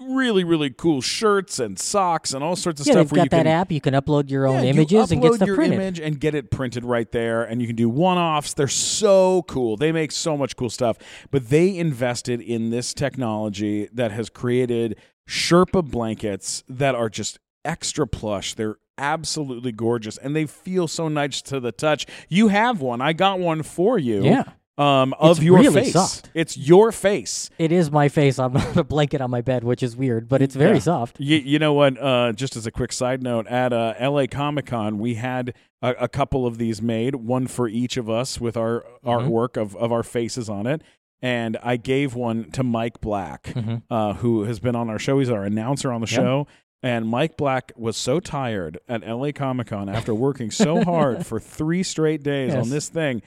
[0.00, 3.08] really really cool shirts and socks and all sorts of yeah, stuff.
[3.10, 3.70] they've got you that can, app.
[3.72, 5.78] You can upload your own Yeah, images you and get upload stuff your printed.
[5.80, 8.52] image and get it printed right there, and you can do one-offs.
[8.52, 9.76] They're so cool.
[9.76, 10.98] They make so much cool stuff.
[11.30, 18.06] But they invested in this technology that has created Sherpa blankets that are just extra
[18.06, 18.54] plush.
[18.54, 22.06] They're absolutely gorgeous, and they feel so nice to the touch.
[22.28, 23.00] You have one.
[23.00, 24.24] I got one for you.
[24.24, 24.44] Yeah.
[24.78, 25.92] Um, of It's your really face.
[25.92, 26.30] soft.
[26.32, 27.50] It's your face.
[27.58, 28.38] It is my face.
[28.38, 30.80] I'm not a blanket on my bed, which is weird, but it's very Yeah.
[30.80, 31.20] soft.
[31.20, 32.02] You, you know what?
[32.02, 35.90] Uh, just as a quick side note, at uh, LA Comic Con, we had a,
[36.00, 39.08] a couple of these made, one for each of us with our Mm-hmm.
[39.10, 40.80] artwork of, of our faces on it.
[41.20, 43.54] And I gave one to Mike Black,
[43.90, 45.18] uh, who has been on our show.
[45.18, 46.16] He's our announcer on the Mm-hmm.
[46.16, 46.24] Yep.
[46.24, 46.46] show.
[46.82, 51.38] And Mike Black was so tired at LA Comic Con after working so hard for
[51.38, 52.64] three straight days Yes.
[52.64, 53.22] on this thing.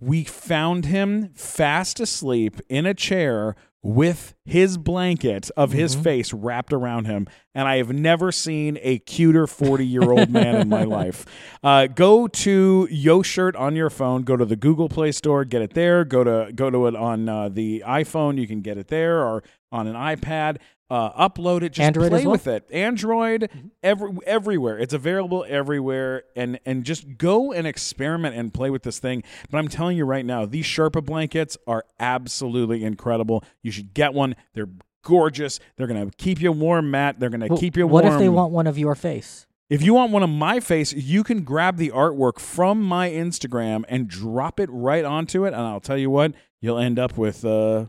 [0.00, 6.02] We found him fast asleep in a chair with his blanket of his Mm-hmm.
[6.02, 7.28] face wrapped around him.
[7.54, 11.24] And I have never seen a cuter 40 year old man in my life.
[11.62, 14.22] Uh, go to Yo Shirt on your phone.
[14.22, 16.04] Go to the Google Play Store, get it there.
[16.04, 18.38] Go to go to it on uh, the iPhone.
[18.38, 20.56] You can get it there or on an iPad.
[20.88, 21.72] Uh, upload it.
[21.72, 22.30] Just Android play well?
[22.32, 22.68] with it.
[22.70, 23.50] Android,
[23.82, 24.78] every, everywhere.
[24.78, 26.22] It's available everywhere.
[26.36, 29.24] And and just go and experiment and play with this thing.
[29.50, 33.42] But I'm telling you right now, these Sherpa blankets are absolutely incredible.
[33.62, 34.36] You should get one.
[34.54, 34.68] They're
[35.02, 35.58] gorgeous.
[35.76, 37.18] They're gonna keep you warm, Matt.
[37.18, 38.14] They're gonna Well, keep you what warm.
[38.14, 39.46] What if they want one of your face?
[39.68, 43.84] If you want one of my face, you can grab the artwork from my Instagram
[43.88, 47.44] and drop it right onto it, and I'll tell you what, you'll end up with
[47.44, 47.86] uh,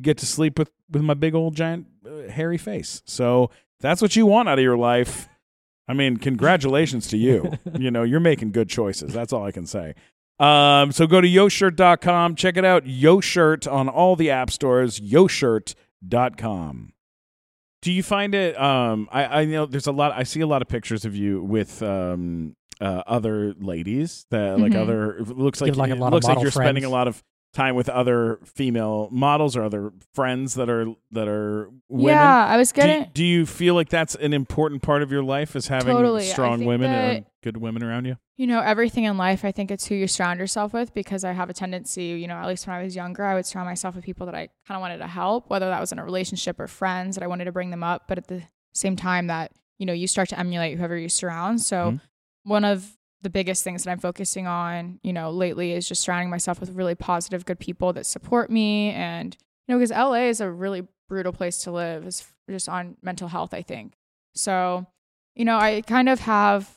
[0.00, 1.86] get to sleep with with my big old giant
[2.30, 3.02] hairy face.
[3.04, 3.50] So
[3.80, 5.28] that's what you want out of your life.
[5.88, 7.52] I mean, congratulations to you.
[7.78, 9.12] you know, you're making good choices.
[9.12, 9.94] That's all I can say.
[10.38, 12.84] Um, so go to yoshirt.com, check it out.
[12.84, 16.92] Yoshirt on all the app stores, yoshirt.com.
[17.82, 18.58] Do you find it?
[18.60, 20.12] Um, I, I know there's a lot.
[20.12, 24.72] I see a lot of pictures of you with um, uh, other ladies that like
[24.72, 24.76] Mhm.
[24.82, 25.16] other.
[25.18, 27.22] It looks like like, a lot of looks like you're spending a lot of
[27.56, 32.14] time with other female models or other friends that are that are women.
[32.18, 33.10] Yeah, I was Do getting.
[33.14, 36.24] do you feel like that's an important part of your life is having Totally.
[36.24, 38.16] Strong women and good women around you?
[38.36, 41.32] You know, everything in life, I think it's who you surround yourself with because I
[41.32, 43.96] have a tendency, you know, at least when I was younger, I would surround myself
[43.96, 46.60] with people that I kind of wanted to help, whether that was in a relationship
[46.60, 48.02] or friends that I wanted to bring them up.
[48.08, 48.42] But at the
[48.74, 51.62] same time, that, you know, you start to emulate whoever you surround.
[51.62, 52.00] So, Mhm.
[52.44, 52.92] one of
[53.22, 56.70] the biggest things that I'm focusing on, you know, lately is just surrounding myself with
[56.70, 58.90] really positive, good people that support me.
[58.90, 59.36] And,
[59.66, 63.28] you know, because LA is a really brutal place to live, is just on mental
[63.28, 63.94] health, I think.
[64.34, 64.86] So,
[65.34, 66.70] you know, I kind of have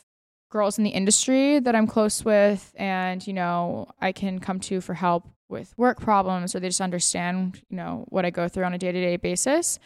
[0.50, 4.80] girls in the industry that I'm close with and, you know, I can come to
[4.80, 8.64] for help with work problems or they just understand, you know, what I go through
[8.64, 9.78] on a day to day basis.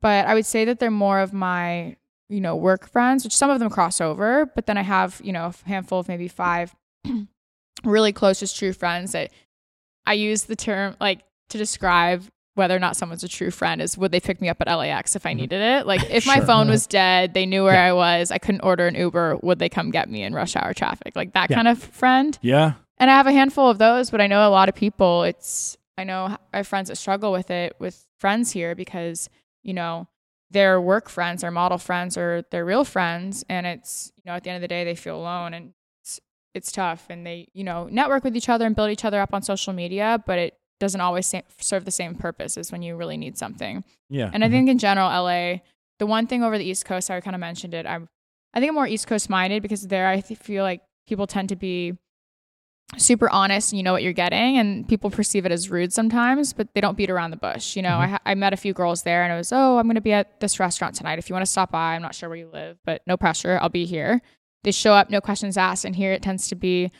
[0.00, 1.96] But I would say that they're more of my,
[2.34, 5.32] you know, work friends, which some of them cross over, but then I have, you
[5.32, 6.74] know, a handful of maybe five
[7.84, 9.30] really closest true friends that
[10.04, 11.20] I use the term like
[11.50, 12.24] to describe
[12.54, 15.14] whether or not someone's a true friend is would they pick me up at LAX
[15.14, 15.42] if I mm-hmm.
[15.42, 15.86] needed it?
[15.86, 16.46] Like if my Sure.
[16.46, 16.70] phone mm-hmm.
[16.70, 19.92] was dead, they knew where I was, I couldn't order an Uber, would they come
[19.92, 21.14] get me in rush hour traffic?
[21.14, 21.56] Like that Yeah.
[21.56, 22.36] kind of friend.
[22.42, 22.74] Yeah.
[22.98, 25.76] And I have a handful of those, but I know a lot of people, it's,
[25.96, 29.28] I know I have friends that struggle with it with friends here because,
[29.62, 30.08] you know,
[30.50, 33.44] their work friends, their model friends, or their real friends.
[33.48, 35.72] And it's, you know, at the end of the day, they feel alone and
[36.02, 36.20] it's,
[36.54, 37.06] it's tough.
[37.10, 39.72] And they, you know, network with each other and build each other up on social
[39.72, 43.38] media, but it doesn't always sa- serve the same purpose as when you really need
[43.38, 43.84] something.
[44.08, 44.30] Yeah.
[44.32, 44.54] And I mm-hmm.
[44.54, 45.60] think in general, LA,
[45.98, 47.86] the one thing over the East Coast, I kind of mentioned it.
[47.86, 48.08] I'm,
[48.52, 51.56] I think I'm more East Coast minded because there I feel like people tend to
[51.56, 51.98] be
[52.96, 56.52] super honest and you know what you're getting and people perceive it as rude sometimes
[56.52, 58.02] but they don't beat around the bush you know mm-hmm.
[58.02, 60.00] I, ha- I met a few girls there and it was oh i'm going to
[60.00, 62.38] be at this restaurant tonight if you want to stop by i'm not sure where
[62.38, 64.20] you live but no pressure i'll be here
[64.62, 66.92] they show up no questions asked and here it tends to be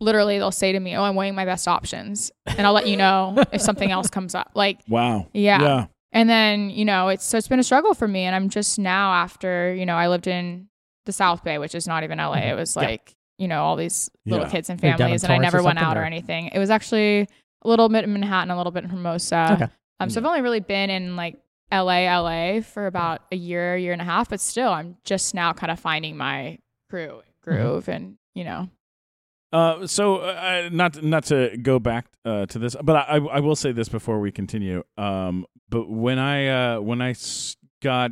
[0.00, 2.96] literally they'll say to me oh i'm weighing my best options and i'll let you
[2.96, 5.26] know if something else comes up like wow.
[5.32, 5.62] yeah.
[5.62, 5.86] Yeah.
[6.14, 8.22] And then, you know, it's so it's been a struggle for me.
[8.22, 10.68] And I'm just now after, you know, I lived in
[11.06, 12.36] the South Bay, which is not even LA.
[12.36, 12.48] Mm-hmm.
[12.50, 14.50] It was like, you know, all these little Yeah.
[14.52, 16.48] kids and Like families, and I never went out or or- anything.
[16.48, 17.22] It was actually
[17.62, 19.50] a little bit in Manhattan, a little bit in Hermosa.
[19.54, 19.68] Okay.
[20.00, 21.36] Um, so I've only really been in like
[21.72, 25.52] LA, LA for about a year, year and a half, but still, I'm just now
[25.52, 26.58] kind of finding my
[26.90, 28.68] crew, groove, and you know,
[29.52, 33.54] Uh, so uh, not not to go back uh, to this, but I, I will
[33.56, 34.82] say this before we continue.
[34.98, 38.10] Um, but when I uh, when I s- got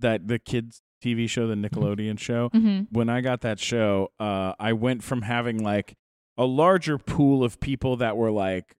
[0.00, 2.86] that the kids TV show, the Nickelodeon show, Mhm.
[2.90, 5.94] when I got that show, uh, I went from having like
[6.38, 8.74] a larger pool of people that were like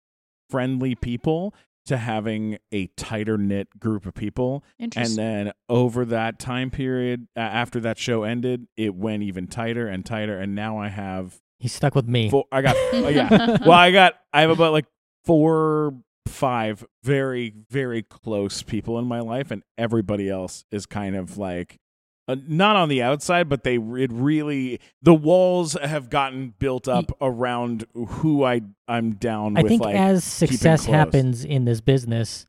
[0.51, 1.55] friendly people
[1.87, 4.65] to having a tighter knit group of people.
[4.79, 9.87] And then over that time period, uh, after that show ended, it went even tighter
[9.87, 10.39] and tighter.
[10.39, 12.31] And now I have He's stuck with me.
[12.31, 12.45] four.
[12.51, 13.29] I got oh, yeah.
[13.61, 14.87] Well, I got I have about like
[15.25, 15.95] four,
[16.27, 21.79] five very very close people in my life, and everybody else is kind of like.
[22.27, 27.13] Uh, not on the outside, but they it really the walls have gotten built up
[27.21, 29.69] around who I I'm down I with.
[29.71, 32.47] think like as success happens in this business,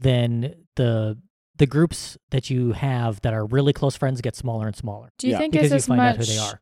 [0.00, 1.18] then the
[1.56, 5.26] the groups that you have that are really close friends get smaller and smaller Do
[5.26, 5.38] you Yeah.
[5.40, 6.60] think because it's you as find much out who they are.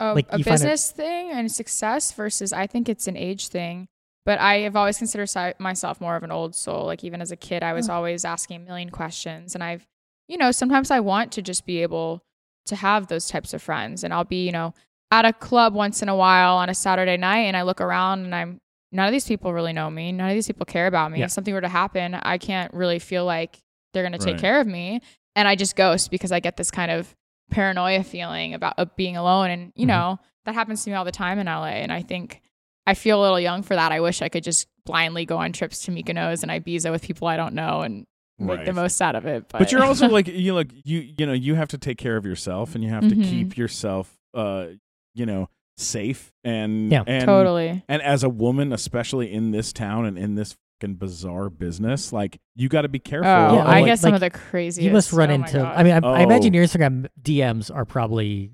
[0.00, 3.16] a, Like, a you find it- business thing and success versus I think it's an
[3.16, 3.88] age thing.
[4.24, 6.86] But I have always considered si- myself more of an old soul.
[6.86, 9.86] Like even as a kid, I was always asking a million questions, and I've,
[10.28, 12.22] you know, sometimes I want to just be able
[12.66, 14.74] to have those types of friends, and I'll be, you know,
[15.10, 18.24] at a club once in a while on a Saturday night, and I look around
[18.24, 18.60] and I'm
[18.92, 20.12] none of these people really know me.
[20.12, 21.18] None of these people care about me.
[21.20, 21.24] Yeah.
[21.26, 23.58] If something were to happen, I can't really feel like
[23.92, 25.00] they're going to take care of me,
[25.34, 27.14] and I just ghost because I get this kind of
[27.50, 29.88] paranoia feeling about uh, being alone and you Mhm.
[29.88, 32.42] know that happens to me all the time in LA and I think
[32.86, 33.90] I feel a little young for that.
[33.90, 37.26] I wish I could just blindly go on trips to Mykonos and Ibiza with people
[37.26, 38.06] I don't know and
[38.38, 38.74] make the Right.
[38.74, 39.46] most out of it.
[39.48, 42.16] But, But you're also like you like you you know you have to take care
[42.16, 43.10] of yourself and you have Mhm.
[43.10, 44.66] to keep yourself uh
[45.14, 47.04] you know safe and Yeah.
[47.06, 47.84] and totally.
[47.88, 52.38] and as a woman especially in this town and in this fucking bizarre business like
[52.54, 53.28] you got to be careful.
[53.30, 54.84] Oh, Yeah, I like- get some of the craziest.
[54.84, 55.60] You must run oh into.
[55.60, 56.56] I mean, I, I imagine Oh.
[56.56, 58.50] your Instagram DMs are probably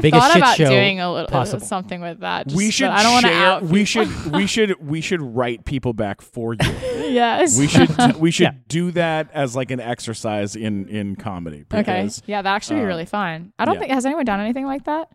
[0.00, 1.64] the I've thought about show doing a little possible.
[1.64, 2.52] something with that.
[2.52, 3.62] we should I don't want to share out.
[3.64, 6.60] we should we should we should write people back for you.
[7.08, 7.58] yes.
[7.58, 8.52] we should we should Yeah.
[8.68, 12.08] do that as like an exercise in in comedy Okay.
[12.26, 13.52] Yeah, that actually be uh, really fun.
[13.58, 13.80] I don't yeah.
[13.80, 15.08] think has anyone done anything like that.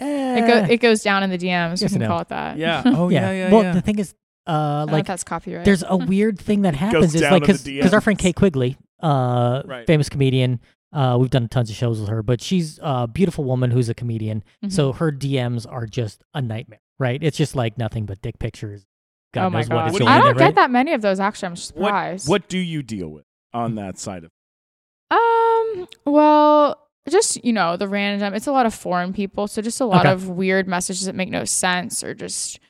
[0.00, 1.80] Eh, It go, it goes down in the DMs.
[1.80, 2.08] We Yes can no.
[2.08, 2.56] call it that.
[2.58, 2.82] yeah.
[2.86, 3.30] Oh yeah.
[3.30, 3.72] yeah, yeah, well, yeah.
[3.72, 4.14] the thing is,
[4.46, 5.64] uh, I like that's copyright.
[5.64, 8.22] there's a weird thing that happens is down like because because our friend DMs.
[8.22, 9.86] Kate Quigley, uh, Right.
[9.86, 10.60] famous comedian.
[10.94, 13.94] Uh, we've done tons of shows with her, but she's a beautiful woman who's a
[13.94, 14.44] comedian.
[14.64, 14.72] Mhm.
[14.72, 17.20] So her DMs are just a nightmare, right?
[17.22, 18.86] It's just like nothing but dick pictures.
[19.32, 19.86] God oh my knows what god.
[19.88, 20.54] is What do going I don't it, get right?
[20.54, 21.46] that many of those actually.
[21.46, 22.28] I'm what surprised.
[22.28, 24.30] what do you deal with on that side of
[25.10, 29.46] Um, well, just, you know, the random, it's a lot of foreign people.
[29.48, 30.12] So just a lot Okay.
[30.12, 32.60] of weird messages that make no sense or just,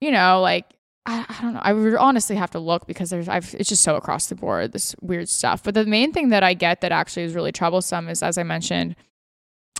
[0.00, 0.66] you know, like,
[1.06, 1.60] I, I don't know.
[1.62, 4.72] I would honestly have to look because there's, I've, it's just so across the board,
[4.72, 5.62] this weird stuff.
[5.62, 8.42] But the main thing that I get that actually is really troublesome is, as I
[8.42, 8.96] mentioned,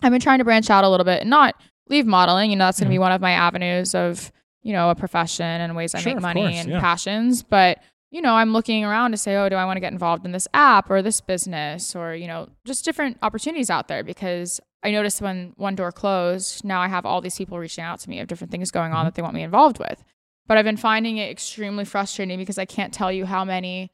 [0.02, 1.54] I've been trying to branch out a little bit and not
[1.88, 2.50] leave modeling.
[2.50, 5.44] You know, that's going to be one of my avenues of, you know, a profession
[5.44, 6.80] and ways I Sure, make money course, and yeah.
[6.80, 7.42] passions.
[7.42, 7.78] But
[8.12, 10.32] you know, I'm looking around to say, oh, do I want to get involved in
[10.32, 14.90] this app or this business or, you know, just different opportunities out there because I
[14.90, 18.18] noticed when one door closed, now I have all these people reaching out to me
[18.18, 19.08] of different things going on Mhm.
[19.08, 20.02] that they want me involved with.
[20.50, 23.92] But I've been finding it extremely frustrating because I can't tell you how many,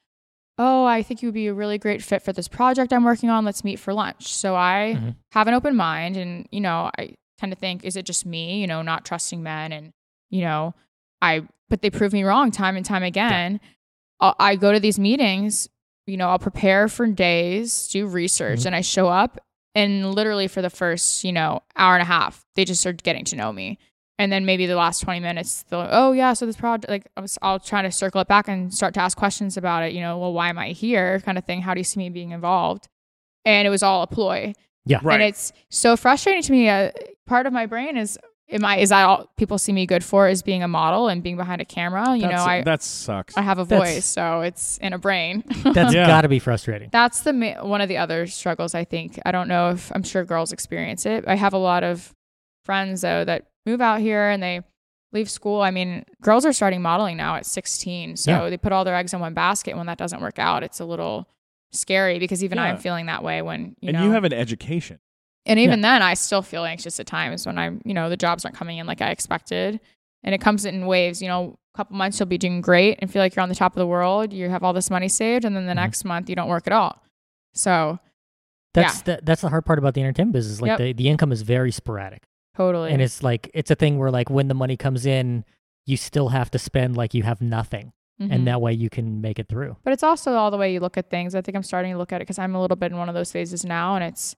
[0.57, 3.29] oh, I think you would be a really great fit for this project I'm working
[3.29, 3.45] on.
[3.45, 4.33] Let's meet for lunch.
[4.35, 5.17] So I Mhm.
[5.33, 8.59] have an open mind and, you know, I tend to think, is it just me,
[8.59, 9.93] you know, not trusting men and,
[10.31, 10.75] you know,
[11.21, 13.61] I, but they prove me wrong time and time again.
[14.19, 15.69] I'll, I go to these meetings,
[16.07, 18.67] you know, I'll prepare for days, do research, Mhm.
[18.69, 19.39] and I show up.
[19.75, 23.27] And literally for the first, you know, hour and a half, they just start getting
[23.27, 23.79] to know me.
[24.19, 27.21] And then maybe the last 20 minutes, they'll, oh, yeah, so this project, like, I
[27.21, 29.93] was, I'll try to circle it back and start to ask questions about it.
[29.93, 31.21] You know, well, why am I here?
[31.21, 31.61] Kind of thing.
[31.61, 32.89] How do you see me being involved?
[33.45, 34.55] And it was all a ploy.
[34.87, 35.01] Yeah.
[35.03, 35.15] Right.
[35.15, 36.69] And it's so frustrating to me.
[36.69, 36.93] Uh,
[37.27, 40.29] part of my brain is, am I, is that all people see me good for
[40.31, 42.17] is being a model and being behind a camera?
[42.17, 43.37] You know, I, that sucks.
[43.37, 45.45] I have a That's- voice, so it's in a brain.
[45.75, 46.07] That's Yeah.
[46.07, 46.89] got to be frustrating.
[46.91, 49.21] That's the ma- one of the other struggles I think.
[49.27, 51.25] I don't know if I'm sure girls experience it.
[51.29, 52.15] I have a lot of
[52.65, 54.63] friends though that move out here and they
[55.13, 55.61] leave school.
[55.61, 58.17] I mean, girls are starting modeling now at 16.
[58.17, 58.51] So Yeah.
[58.51, 59.77] they put all their eggs in one basket.
[59.77, 61.29] When that doesn't work out, it's a little
[61.73, 62.65] scary because even Yeah.
[62.65, 64.99] I'm feeling that way when, you and know, you have an education.
[65.47, 68.45] and even then I still feel anxious at times when I'm, you know, the jobs
[68.45, 69.81] aren't coming in like I expected.
[70.25, 73.11] And it comes in waves, you know, a couple months you'll be doing great and
[73.11, 74.33] feel like you're on the top of the world.
[74.33, 75.45] You have all this money saved.
[75.45, 75.77] And then the Mhm.
[75.77, 77.03] next month you don't work at all.
[77.55, 78.01] So
[78.75, 80.61] That's the, that's the hard part about the entertainment business.
[80.61, 80.79] Like Yep.
[80.79, 82.25] the, the income is very sporadic.
[82.57, 82.91] Totally.
[82.93, 85.45] And it's like it's a thing where like when the money comes in,
[85.85, 87.93] you still have to spend like you have nothing.
[88.21, 88.33] Mhm.
[88.33, 89.77] And that way you can make it through.
[89.85, 91.35] But it's also all the way you look at things.
[91.35, 93.11] I think I'm starting to look at it because I'm a little bit in one
[93.11, 93.95] of those phases now.
[93.95, 94.35] And it's,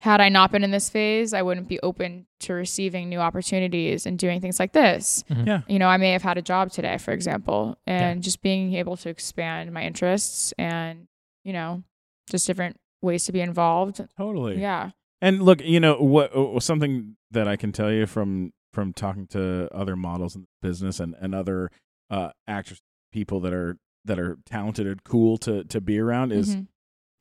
[0.00, 4.04] had I not been in this phase, I wouldn't be open to receiving new opportunities
[4.04, 5.24] and doing things like this.
[5.30, 5.46] Mhm.
[5.46, 5.60] Yeah.
[5.68, 8.08] You know, I may have had a job today, for example, Yeah.
[8.08, 11.06] and just being able to expand my interests and,
[11.44, 11.84] you know,
[12.28, 14.00] just different ways to be involved.
[14.18, 14.60] Totally.
[14.60, 14.90] Yeah.
[15.22, 16.34] And look, you know what?
[16.34, 20.68] uh, Something that I can tell you from from talking to other models in the
[20.68, 21.70] business and and other
[22.10, 22.80] uh, actors,
[23.12, 26.66] people that are that are talented and cool to to be around is Mhm.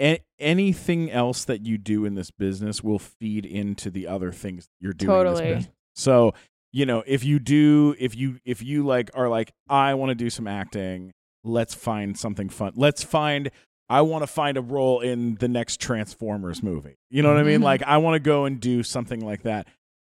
[0.01, 4.67] a- anything else that you do in this business will feed into the other things
[4.81, 5.11] you're doing.
[5.11, 5.55] in this Totally.
[5.55, 5.73] business.
[5.95, 6.33] So
[6.75, 10.15] you know, if you do, if you if you like are like, I want to
[10.15, 11.11] do some acting.
[11.43, 12.73] Let's find something fun.
[12.75, 13.51] Let's find.
[13.89, 16.95] I want to find a role in the next Transformers movie.
[17.11, 17.59] You know what I mean?
[17.59, 17.63] Mhm.
[17.65, 19.67] Like I want to go and do something like that.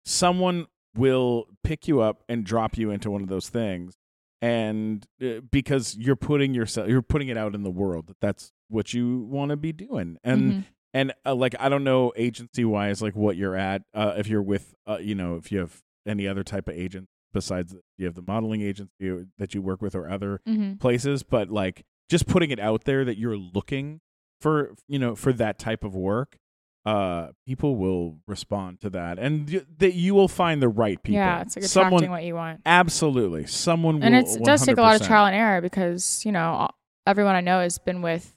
[0.04, 3.94] Someone will pick you up and drop you into one of those things
[4.42, 8.50] and uh, because you're putting yourself you're putting it out in the world that that's
[8.68, 10.64] what you want to be doing and Mhm.
[10.94, 14.42] and uh, like i don't know agency wise like what you're at uh, if you're
[14.42, 18.14] with uh, you know if you have any other type of agent besides you have
[18.14, 20.80] the modeling agency that you work with or other Mhm.
[20.80, 24.00] places but like just putting it out there that you're looking
[24.40, 26.38] for you know for that type of work
[26.86, 31.16] uh people will respond to that and y- that you will find the right people
[31.18, 31.42] Yeah.
[31.42, 32.60] It's like attracting someone what you want.
[32.64, 35.06] absolutely someone and will it's, it does take a lot of 100%.
[35.06, 36.68] trial and error because you know
[37.06, 38.34] everyone I know has been with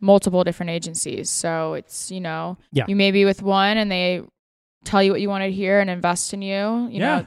[0.00, 1.28] multiple different agencies.
[1.30, 2.84] So it's you know Yeah.
[2.88, 4.22] you may be with one and they
[4.84, 6.86] tell you what you want to hear and invest in you.
[6.90, 7.18] You Yeah.
[7.20, 7.26] know,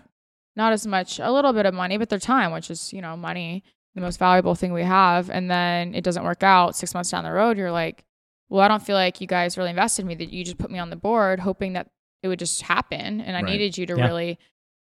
[0.56, 3.18] not as much a little bit of money, but their time, which is you know
[3.18, 3.64] money,
[3.96, 5.30] the most valuable thing we have.
[5.30, 7.58] And then it doesn't work out six months down the road.
[7.58, 8.06] You're like,
[8.50, 10.16] well, I don't feel like you guys really invested in me.
[10.16, 11.88] That you just put me on the board, hoping that
[12.22, 13.22] it would just happen.
[13.22, 13.52] And I Right.
[13.52, 14.06] needed you to Yeah.
[14.08, 14.40] really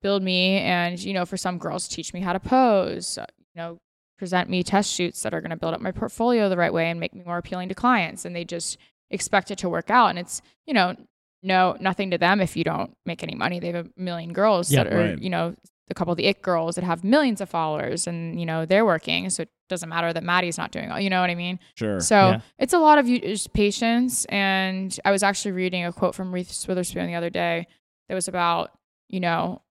[0.01, 3.45] build me and you know for some girls teach me how to pose uh, you
[3.59, 3.79] know
[4.19, 6.91] present me test shoots that are going to build up my portfolio the right way
[6.91, 8.77] and make me more appealing to clients and they just
[9.09, 10.95] expect it to work out and it's you know
[11.41, 14.69] no nothing to them if you don't make any money they have a million girls
[14.69, 15.17] Yeah, that are right.
[15.19, 15.55] you know
[15.89, 18.85] a couple of the it girls that have millions of followers and you know they're
[18.85, 21.59] working so it doesn't matter that Madi's not doing all you know what i mean
[21.75, 22.41] sure so Yeah.
[22.59, 23.07] it's a lot of
[23.53, 24.25] patience.
[24.25, 27.67] And I was actually reading a quote from Reese Witherspoon the other day
[28.07, 28.71] that was about,
[29.09, 29.61] you know,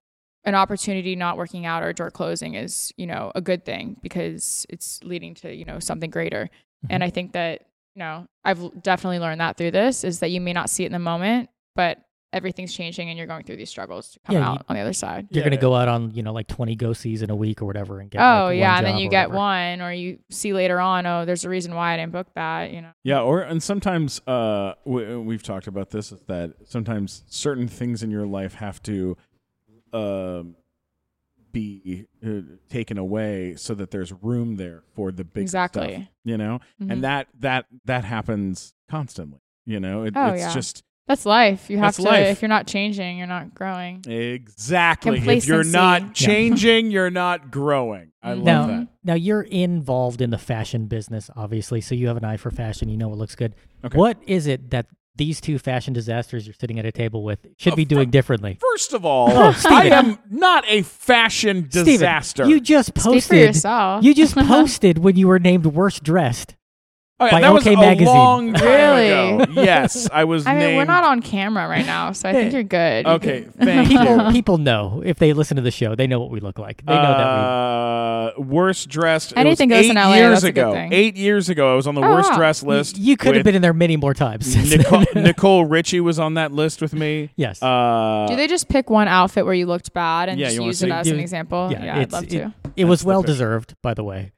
[0.45, 3.97] an opportunity not working out or a door closing is, you know, a good thing
[4.03, 6.51] because it's leading to, you know, something greater.
[6.91, 7.07] And mm-hmm.
[7.07, 7.63] I think that,
[7.95, 10.87] you know, I've definitely learned that through this is that you may not see it
[10.87, 11.99] in the moment, but
[12.35, 14.93] everything's changing and you're going through these struggles to come Yeah, you- on the other
[14.93, 15.29] side.
[15.31, 15.51] You're Yeah.
[15.51, 18.01] gonna go out on you know like 20 go sees in a week or whatever
[18.01, 18.21] and get.
[18.21, 19.39] Oh like, yeah, one and then you get whatever.
[19.39, 22.73] one, or you see later on, oh, there's a reason why I didn't book that.
[22.73, 27.23] You know, Yeah, or and sometimes uh, we, we've talked about this is that sometimes
[27.29, 29.17] certain things in your life have to
[29.93, 30.57] um,
[31.53, 35.95] be uh, taken away so that there's room there for the big Exactly.
[35.95, 36.09] stuff.
[36.25, 36.91] You know, Mhm.
[36.93, 39.39] and that that that happens constantly.
[39.67, 40.53] You know, it, Oh, it's yeah.
[40.53, 41.69] just That's life.
[41.69, 42.03] You have That's to.
[42.05, 42.29] life.
[42.29, 44.03] If you're not changing, you're not growing.
[44.07, 46.09] exactly if you're not Yeah.
[46.13, 48.13] changing, you're not growing.
[48.23, 48.89] I love Now, that.
[49.05, 52.89] now you're involved in the fashion business, obviously, so you have an eye for fashion.
[52.89, 53.55] You know what looks good.
[53.85, 53.97] Okay.
[53.99, 54.87] What is it that
[55.17, 58.59] these two fashion disasters you're sitting at a table with should be doing fir- differently?
[58.73, 62.49] First of all, I am not a fashion Stephen, disaster.
[62.49, 63.25] you just Speak posted.
[63.29, 64.03] for yourself.
[64.05, 66.57] You just posted when you were named worst dressed.
[67.21, 68.07] Oh, yeah, by that was OK a Magazine.
[68.09, 69.43] long time Really?
[69.45, 69.63] ago.
[69.63, 70.47] Yes, I was.
[70.49, 73.07] I mean, we're not on camera right now, so I think you're good.
[73.07, 74.33] Okay, thank People, you.
[74.33, 76.85] people know if they listen to the show, they know what we look like.
[76.85, 79.33] They know that we Uh, worst dressed.
[79.37, 80.93] Anything goes eight in LA, Years that's a good ago, thing.
[80.93, 82.37] eight years ago, I was on the Oh, worst wow.
[82.37, 82.99] dressed list.
[82.99, 84.55] You could have been in there many more times.
[84.77, 85.23] Nicole, then.
[85.23, 87.31] Nicole Richie was on that list with me.
[87.37, 87.63] yes.
[87.63, 90.83] Uh, Do they just pick one outfit where you looked bad and Yeah, just use
[90.83, 91.69] it as an example?
[91.71, 92.53] yeah, I'd love to.
[92.77, 94.33] It was well deserved, by the way.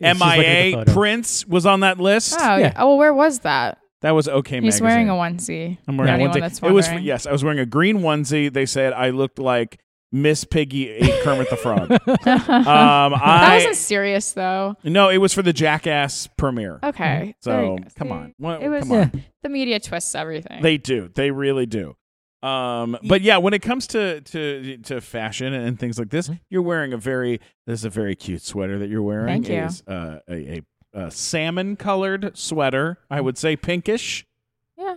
[0.00, 0.92] She's looking at the MIA photo.
[0.92, 2.36] Prince was on that list.
[2.38, 2.58] Oh, Yeah.
[2.58, 2.72] yeah.
[2.76, 3.78] Oh, well, where was that?
[4.00, 4.56] That was okay.
[4.60, 4.84] He's magazine.
[4.86, 5.78] wearing a onesie.
[5.88, 6.40] I'm wearing a Anyone onesie.
[6.40, 7.04] that's it was wondering.
[7.06, 7.26] yes.
[7.26, 8.52] I was wearing a green onesie.
[8.52, 9.80] They said I looked like
[10.12, 11.90] Miss Piggy ate Kermit the Frog.
[11.90, 14.76] um, that I wasn't serious though.
[14.84, 16.78] no, it was for the Jackass premiere.
[16.82, 17.34] Okay.
[17.40, 17.84] So there you go.
[17.96, 18.12] come See?
[18.14, 19.24] on, Well, It was come on.
[19.42, 20.62] the media twists everything.
[20.62, 21.10] They do.
[21.14, 21.96] They really do.
[22.42, 26.62] Um, but yeah, when it comes to to to fashion and things like this, you're
[26.62, 29.26] wearing a very this is a very cute sweater that you're wearing.
[29.26, 29.62] Thank you.
[29.64, 30.62] is, uh, a,
[30.94, 32.98] a, a salmon colored sweater.
[33.10, 34.24] I would say pinkish,
[34.76, 34.96] yeah.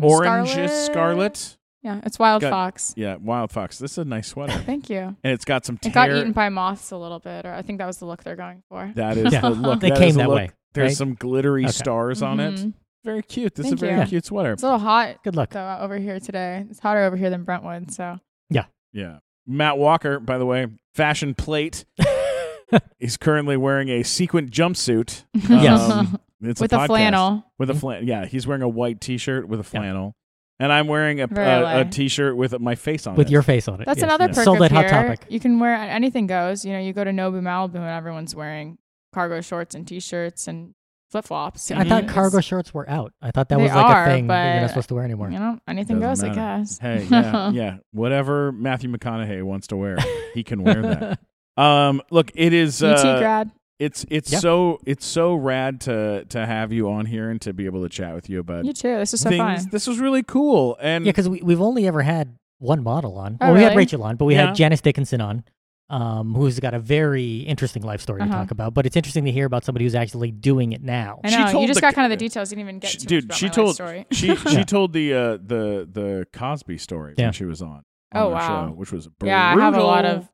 [0.00, 1.36] orangish, Scarlet.
[1.36, 1.58] scarlet.
[1.84, 2.00] Yeah.
[2.04, 2.94] It's Wild Got- Fox.
[2.96, 3.78] Yeah, wild fox.
[3.78, 4.98] This is a nice sweater, Thank you.
[5.24, 7.78] and it's got some It got eaten by moths a little bit, or I think
[7.78, 8.92] that was the look they're going for.
[8.94, 9.40] That is Yeah.
[9.40, 9.80] the look.
[9.80, 10.36] They That came the that look.
[10.36, 10.96] way, There's right?
[10.96, 11.72] some glittery Okay.
[11.72, 12.54] stars on it.
[12.54, 12.74] Mhm.
[13.04, 13.54] Very cute.
[13.54, 14.06] This is a very you.
[14.06, 14.52] cute sweater.
[14.52, 15.50] It's a little hot Good luck.
[15.50, 16.64] though over here today.
[16.70, 17.90] It's hotter over here than Brentwood.
[17.90, 18.66] So Yeah.
[18.92, 19.18] Yeah.
[19.46, 21.84] Matt Walker, by the way, fashion plate.
[22.98, 25.24] He's currently wearing a sequin jumpsuit.
[25.34, 25.90] Yes.
[25.90, 27.44] Um, it's with a, a, flannel.
[27.58, 28.06] With a flan.
[28.06, 30.16] Yeah, he's wearing a white T-shirt with a flannel,
[30.58, 31.84] and I'm wearing a, Very a, a LA.
[31.84, 33.26] T-shirt with my face on With it.
[33.26, 33.86] With your face on it.
[33.86, 34.04] That's yes.
[34.04, 34.34] another yes.
[34.34, 34.90] perk Sold of at Hot here.
[34.90, 35.26] Topic.
[35.28, 36.64] You can wear anything goes.
[36.64, 38.78] You know, you go to Nobu Malibu and everyone's wearing
[39.12, 40.74] cargo shorts and t-shirts and
[41.12, 41.62] flip flops.
[41.62, 43.12] See, I thought cargo shorts were out.
[43.22, 44.94] I thought that They was like are, a thing that you're but, not supposed to
[44.96, 45.30] wear anymore.
[45.30, 46.38] You know, anything Doesn't goes.
[46.38, 46.60] I matter.
[46.62, 46.78] guess.
[46.78, 47.76] Hey, yeah, yeah.
[47.92, 49.96] Whatever Matthew McConaughey wants to wear,
[50.34, 51.20] he can wear that.
[51.54, 52.82] Um, look, it is.
[52.82, 53.50] UT Uh, grad.
[53.78, 54.38] it's it's Yeah.
[54.38, 57.90] so it's so rad to to have you on here and to be able to
[57.90, 58.96] chat with you about You too.
[58.96, 59.38] This is so things.
[59.64, 59.68] fun.
[59.70, 63.36] This was really cool, and Yeah, because we, we've only ever had one model on.
[63.38, 63.76] Oh, well, we had really?
[63.76, 64.46] Rachel on, but we Yeah.
[64.46, 65.44] had Janice Dickinson on,
[65.92, 68.34] um, who's got a very interesting life story to Uh-huh.
[68.34, 68.72] talk about.
[68.74, 71.20] But it's interesting to hear about somebody who's actually doing it now.
[71.22, 71.52] I She know.
[71.52, 72.50] told You just the- got kind of the details.
[72.50, 74.06] You didn't even get She- too dude, much about she my life told story.
[74.10, 77.26] she she told the uh, the the Cosby story Yeah.
[77.26, 77.68] when she was on.
[77.68, 77.82] on
[78.14, 78.66] Oh, our wow.
[78.68, 79.28] show, which was brutal.
[79.36, 80.28] Yeah, I have a lot of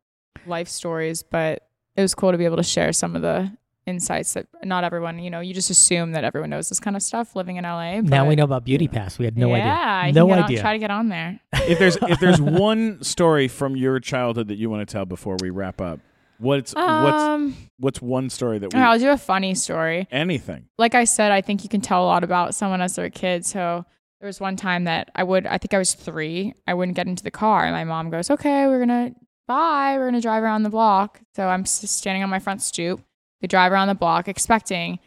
[0.47, 1.63] life stories, but
[1.97, 3.51] it was cool to be able to share some of the
[3.89, 7.03] insights that not everyone, you know, you just assume that everyone knows this kind of
[7.03, 8.01] stuff living in LA.
[8.03, 9.19] now we know about Beauty Pass.
[9.19, 10.09] We had no yeah, idea.
[10.09, 10.61] you No can get on- idea.
[10.61, 11.41] try to get on there.
[11.55, 15.37] if there's if there's one story from your childhood that you want to tell before
[15.41, 16.01] we wrap up,
[16.39, 20.07] what's what's Um, what's one story that we all right, I'll do a funny story.
[20.11, 23.07] anything like I said, I think you can tell a lot about someone as they're
[23.07, 23.45] a kid.
[23.47, 23.85] So
[24.21, 27.07] there was one time that I would, I think I was three, I wouldn't get
[27.07, 27.65] into the car.
[27.65, 29.15] And my mom goes, okay, we're going to,
[29.47, 31.21] bye, we're going to drive around the block.
[31.37, 33.01] So I'm standing on my front stoop.
[33.41, 34.99] They drive around the block expecting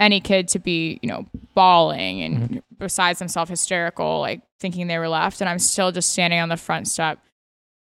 [0.00, 2.58] any kid to be, you know, bawling and mm-hmm.
[2.78, 5.40] besides themselves hysterical, like thinking they were left.
[5.40, 7.18] And I'm still just standing on the front step,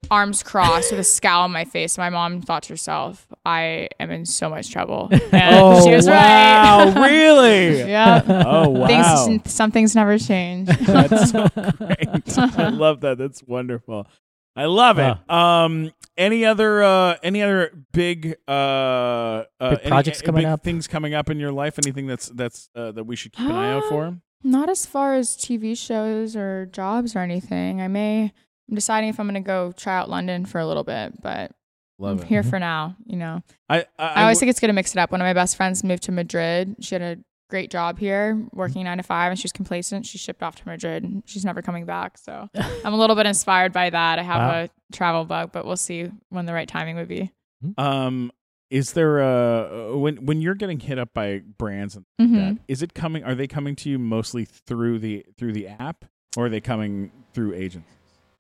[0.09, 1.97] arms crossed with a scowl on my face.
[1.97, 5.09] My mom thought to herself, I am in so much trouble.
[5.31, 7.09] And oh she was wow right.
[7.09, 8.21] really yeah.
[8.27, 8.87] oh wow
[9.25, 10.69] Things, some things never change.
[10.69, 12.37] That's so great.
[12.37, 13.17] I love that.
[13.17, 14.07] That's wonderful.
[14.55, 15.17] I love it.
[15.29, 20.49] Um, any other uh, any other big uh, uh Big any- projects any coming big
[20.51, 20.63] up?
[20.63, 21.77] things coming up in your life?
[21.83, 24.17] Anything that's that's uh, that we should keep an eye out for?
[24.43, 27.81] Not as far as TV shows or jobs or anything.
[27.81, 28.31] I may.
[28.69, 31.51] I'm deciding if I'm going to go try out London for a little bit, but
[31.99, 32.27] Love I'm it.
[32.29, 32.95] here for now.
[33.05, 35.11] You know, I I, I, always w- think it's good to mix it up.
[35.11, 36.77] One of my best friends moved to Madrid.
[36.79, 37.17] She had a
[37.49, 40.05] great job here, working nine to five, and she's complacent.
[40.05, 41.03] She shipped off to Madrid.
[41.03, 42.17] and She's never coming back.
[42.17, 42.49] So
[42.83, 44.19] I'm a little bit inspired by that.
[44.19, 44.63] I have Wow.
[44.63, 47.31] a travel bug, but we'll see when the right timing would be.
[47.77, 48.31] um.
[48.71, 52.33] Is there a when when you're getting hit up by brands and Mhm.
[52.55, 53.23] that is it coming?
[53.23, 57.11] Are they coming to you mostly through the through the app, or are they coming
[57.31, 57.87] through agents?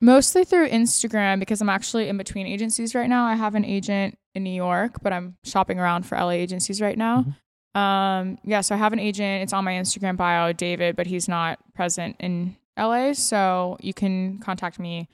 [0.01, 3.25] Mostly through Instagram because I'm actually in between agencies right now.
[3.25, 6.97] I have an agent in New York, but I'm shopping around for LA agencies right
[6.97, 7.25] now.
[7.75, 9.43] Um, yeah, so I have an agent.
[9.43, 13.13] It's on my Instagram bio, David, but he's not present in LA.
[13.13, 15.09] So you can contact me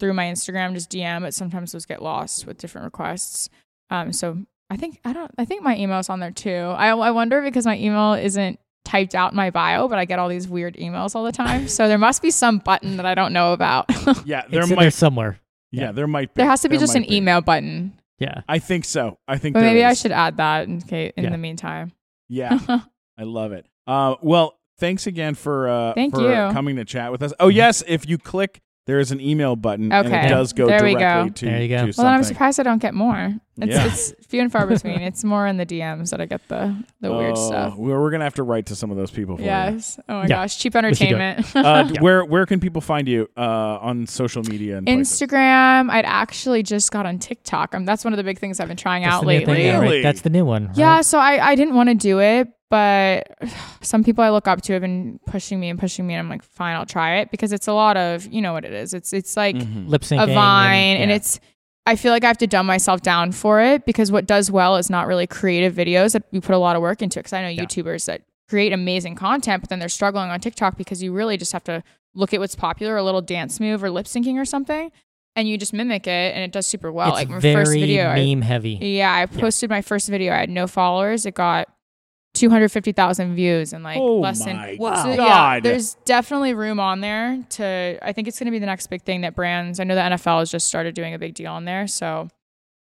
[0.00, 3.48] through my Instagram, just DM, but sometimes those get lost with different requests.
[3.90, 4.38] Um, so
[4.70, 6.50] I think I don't I think my email's on there too.
[6.76, 10.18] I I wonder because my email isn't typed out in my bio, but I get
[10.18, 11.68] all these weird emails all the time.
[11.76, 13.86] so there must be some button that I don't know about.
[14.26, 14.80] Yeah, there It's might.
[14.80, 15.38] there somewhere.
[15.72, 16.40] yeah, there might be.
[16.42, 17.16] There has to be There just an be.
[17.16, 17.92] email button.
[18.18, 18.42] Yeah.
[18.48, 19.18] I think so.
[19.26, 19.54] I think.
[19.54, 21.30] But there maybe I should add that in case, in Yeah.
[21.30, 21.92] the meantime.
[22.28, 22.58] Yeah,
[23.18, 23.66] I love it.
[23.86, 26.52] Uh, well, thanks again for uh, Thank for you.
[26.52, 27.32] coming to chat with us.
[27.40, 30.26] Oh yes, if you click there is an email button, and Okay.
[30.26, 31.34] it does go There we directly go.
[31.34, 31.76] to, There you go.
[31.76, 32.34] to Well, Well, then I'm something.
[32.34, 33.34] surprised I don't get more.
[33.56, 33.86] It's, Yeah.
[33.86, 35.00] it's few and far between.
[35.00, 37.76] it's more in the DMs that I get the the weird Oh, stuff.
[37.76, 39.46] We're, we're gonna have to write to some of those people for you.
[39.48, 39.98] Yes.
[40.08, 40.28] Oh my Yeah.
[40.28, 40.56] gosh.
[40.58, 41.00] Cheap should do it.
[41.18, 41.56] entertainment.
[41.56, 43.40] Uh, Where where can people find you uh,
[43.80, 45.20] on social media and places?
[45.22, 45.90] Instagram.
[45.90, 47.74] I'd actually just got on TikTok.
[47.74, 49.54] Um, that's one of the big things I've been trying That's out the new lately.
[49.54, 49.82] thing, yeah, right?
[49.82, 50.02] Really?
[50.02, 50.66] That's the new one.
[50.68, 50.76] right?
[50.76, 53.28] Yeah, so I, I didn't want to do it, but
[53.82, 56.28] some people I look up to have been pushing me and pushing me, and I'm
[56.28, 58.94] like, fine, I'll try it because it's a lot of you know what it is.
[58.94, 59.88] It's it's like Mhm.
[59.88, 60.22] lip syncing.
[60.28, 61.16] a vine, and, yeah.
[61.16, 61.38] it's
[61.86, 64.76] I feel like I have to dumb myself down for it because what does well
[64.76, 67.18] is not really creative videos that we put a lot of work into.
[67.18, 67.64] Because I know Yeah.
[67.64, 71.52] YouTubers that create amazing content, but then they're struggling on TikTok because you really just
[71.52, 71.82] have to
[72.14, 74.90] look at what's popular, a little dance move or lip syncing or something,
[75.36, 77.08] and you just mimic it, and it does super well.
[77.08, 78.78] it's like my first video, I- meme heavy.
[78.80, 80.32] yeah, I posted my first video.
[80.32, 81.26] I had no followers.
[81.26, 81.68] It got
[82.34, 84.56] 250,000 views and like oh less than.
[84.56, 87.98] my So, yeah, there's definitely room on there to.
[88.02, 89.80] I think it's going to be the next big thing that brands.
[89.80, 91.86] I know the NFL has just started doing a big deal on there.
[91.86, 92.28] So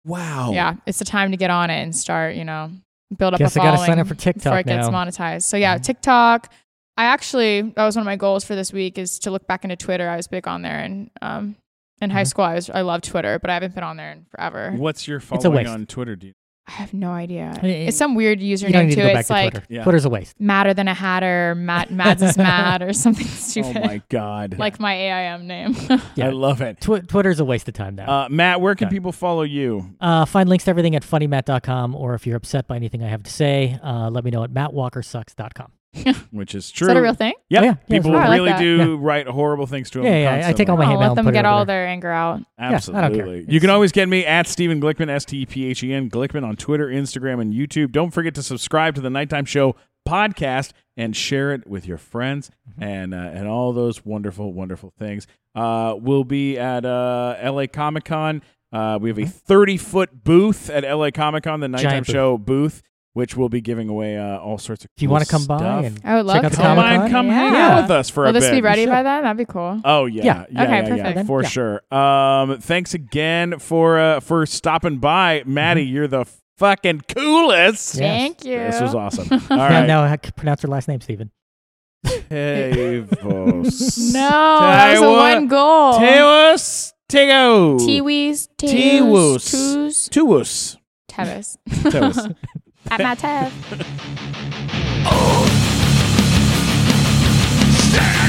[0.05, 0.51] wow.
[0.51, 2.35] yeah, it's the time to get on it and start.
[2.35, 2.71] You know,
[3.15, 4.89] build up Guess a I following gotta sign up for TikTok before TikTok it gets
[4.89, 5.43] monetized.
[5.43, 5.77] So yeah.
[5.77, 6.51] TikTok.
[6.95, 9.63] I actually that was one of my goals for this week is to look back
[9.63, 10.07] into Twitter.
[10.09, 11.55] I was big on there and um
[12.01, 12.27] in high Mhm.
[12.27, 14.73] school I was I loved Twitter, but I haven't been on there in forever.
[14.75, 16.15] What's your a following on Twitter?
[16.15, 16.33] Do you?
[16.65, 17.53] I have no idea.
[17.61, 19.13] It's some weird You don't username need to to go it.
[19.13, 19.65] back It's to like Twitter.
[19.69, 19.83] Yeah.
[19.83, 20.39] Twitter's a waste.
[20.39, 23.77] madder than a hatter, Matt Mads is mad or something stupid.
[23.77, 24.55] Oh my God.
[24.59, 25.75] like my AIM name.
[26.15, 26.27] Yeah.
[26.27, 26.79] I love it.
[26.79, 28.09] Tw- Twitter's a waste of time now.
[28.25, 28.95] Uh, Matt, where can Okay.
[28.95, 29.93] people follow you?
[29.99, 33.23] Uh, find links to everything at funnymatt.com, or if you're upset by anything I have
[33.23, 35.71] to say, uh, let me know at mattwalkersucks.com.
[36.31, 36.85] Which is true.
[36.85, 37.33] is that a real thing?
[37.49, 37.61] Yep.
[37.61, 37.71] Oh, yeah.
[37.87, 38.15] Yeah, People it's real.
[38.17, 38.59] I like really that.
[38.59, 40.05] do write horrible things to him.
[40.05, 41.83] Yeah, yeah, I take all my I'll hate mail let them put get all there.
[41.83, 42.41] their anger out.
[42.57, 42.73] I don't.
[42.75, 43.45] Absolutely.
[43.47, 46.09] You can always get me at Stephen Glickman, S T E P H E N,
[46.09, 47.91] Glickman on Twitter, Instagram, and YouTube.
[47.91, 49.75] Don't forget to subscribe to the Nighttime Show
[50.07, 52.83] podcast and share it with your friends Mm-hmm.
[52.83, 55.27] and uh, and all those wonderful, wonderful things.
[55.53, 58.41] Uh, we'll be at uh, LA Comic Con.
[58.71, 61.91] Uh, we have a 30 foot booth at LA Comic Con, the Nighttime Mm-hmm.
[61.91, 62.13] Giant booth.
[62.13, 62.83] Show booth,
[63.13, 65.83] which we'll be giving away uh, all sorts of If you want wanna come by
[65.85, 66.57] and I would love Check out to.
[66.57, 67.01] the Come Comic-Con?
[67.05, 67.33] on, come Yeah.
[67.33, 68.53] hang out with us for Will a this bit.
[68.55, 69.23] be ready by then?
[69.23, 69.79] That'd be cool.
[69.85, 70.45] Oh yeah, Yeah.
[70.51, 71.27] yeah, Okay, yeah, yeah, perfect.
[71.27, 71.47] for Yeah.
[71.49, 71.81] sure.
[71.93, 75.83] Um, thanks again for uh, for stopping by, Madi.
[75.83, 76.25] You're the
[76.57, 77.95] fucking coolest.
[77.95, 77.97] Yes.
[77.99, 78.57] Thank you.
[78.57, 79.27] This was awesome.
[79.49, 81.29] All Now, right, now I can pronounce your last name, Stephen.
[82.05, 83.13] Tevos.
[84.13, 85.99] No, that was a Taiwa- one goal.
[85.99, 87.77] Teos Tego.
[87.79, 89.51] Tiwis, Tiwus.
[89.51, 90.77] Tus, Tuus.
[91.09, 91.57] Tevis.
[91.69, 92.33] Tevis.
[92.91, 93.51] At my Tev.
[97.89, 98.22] Stand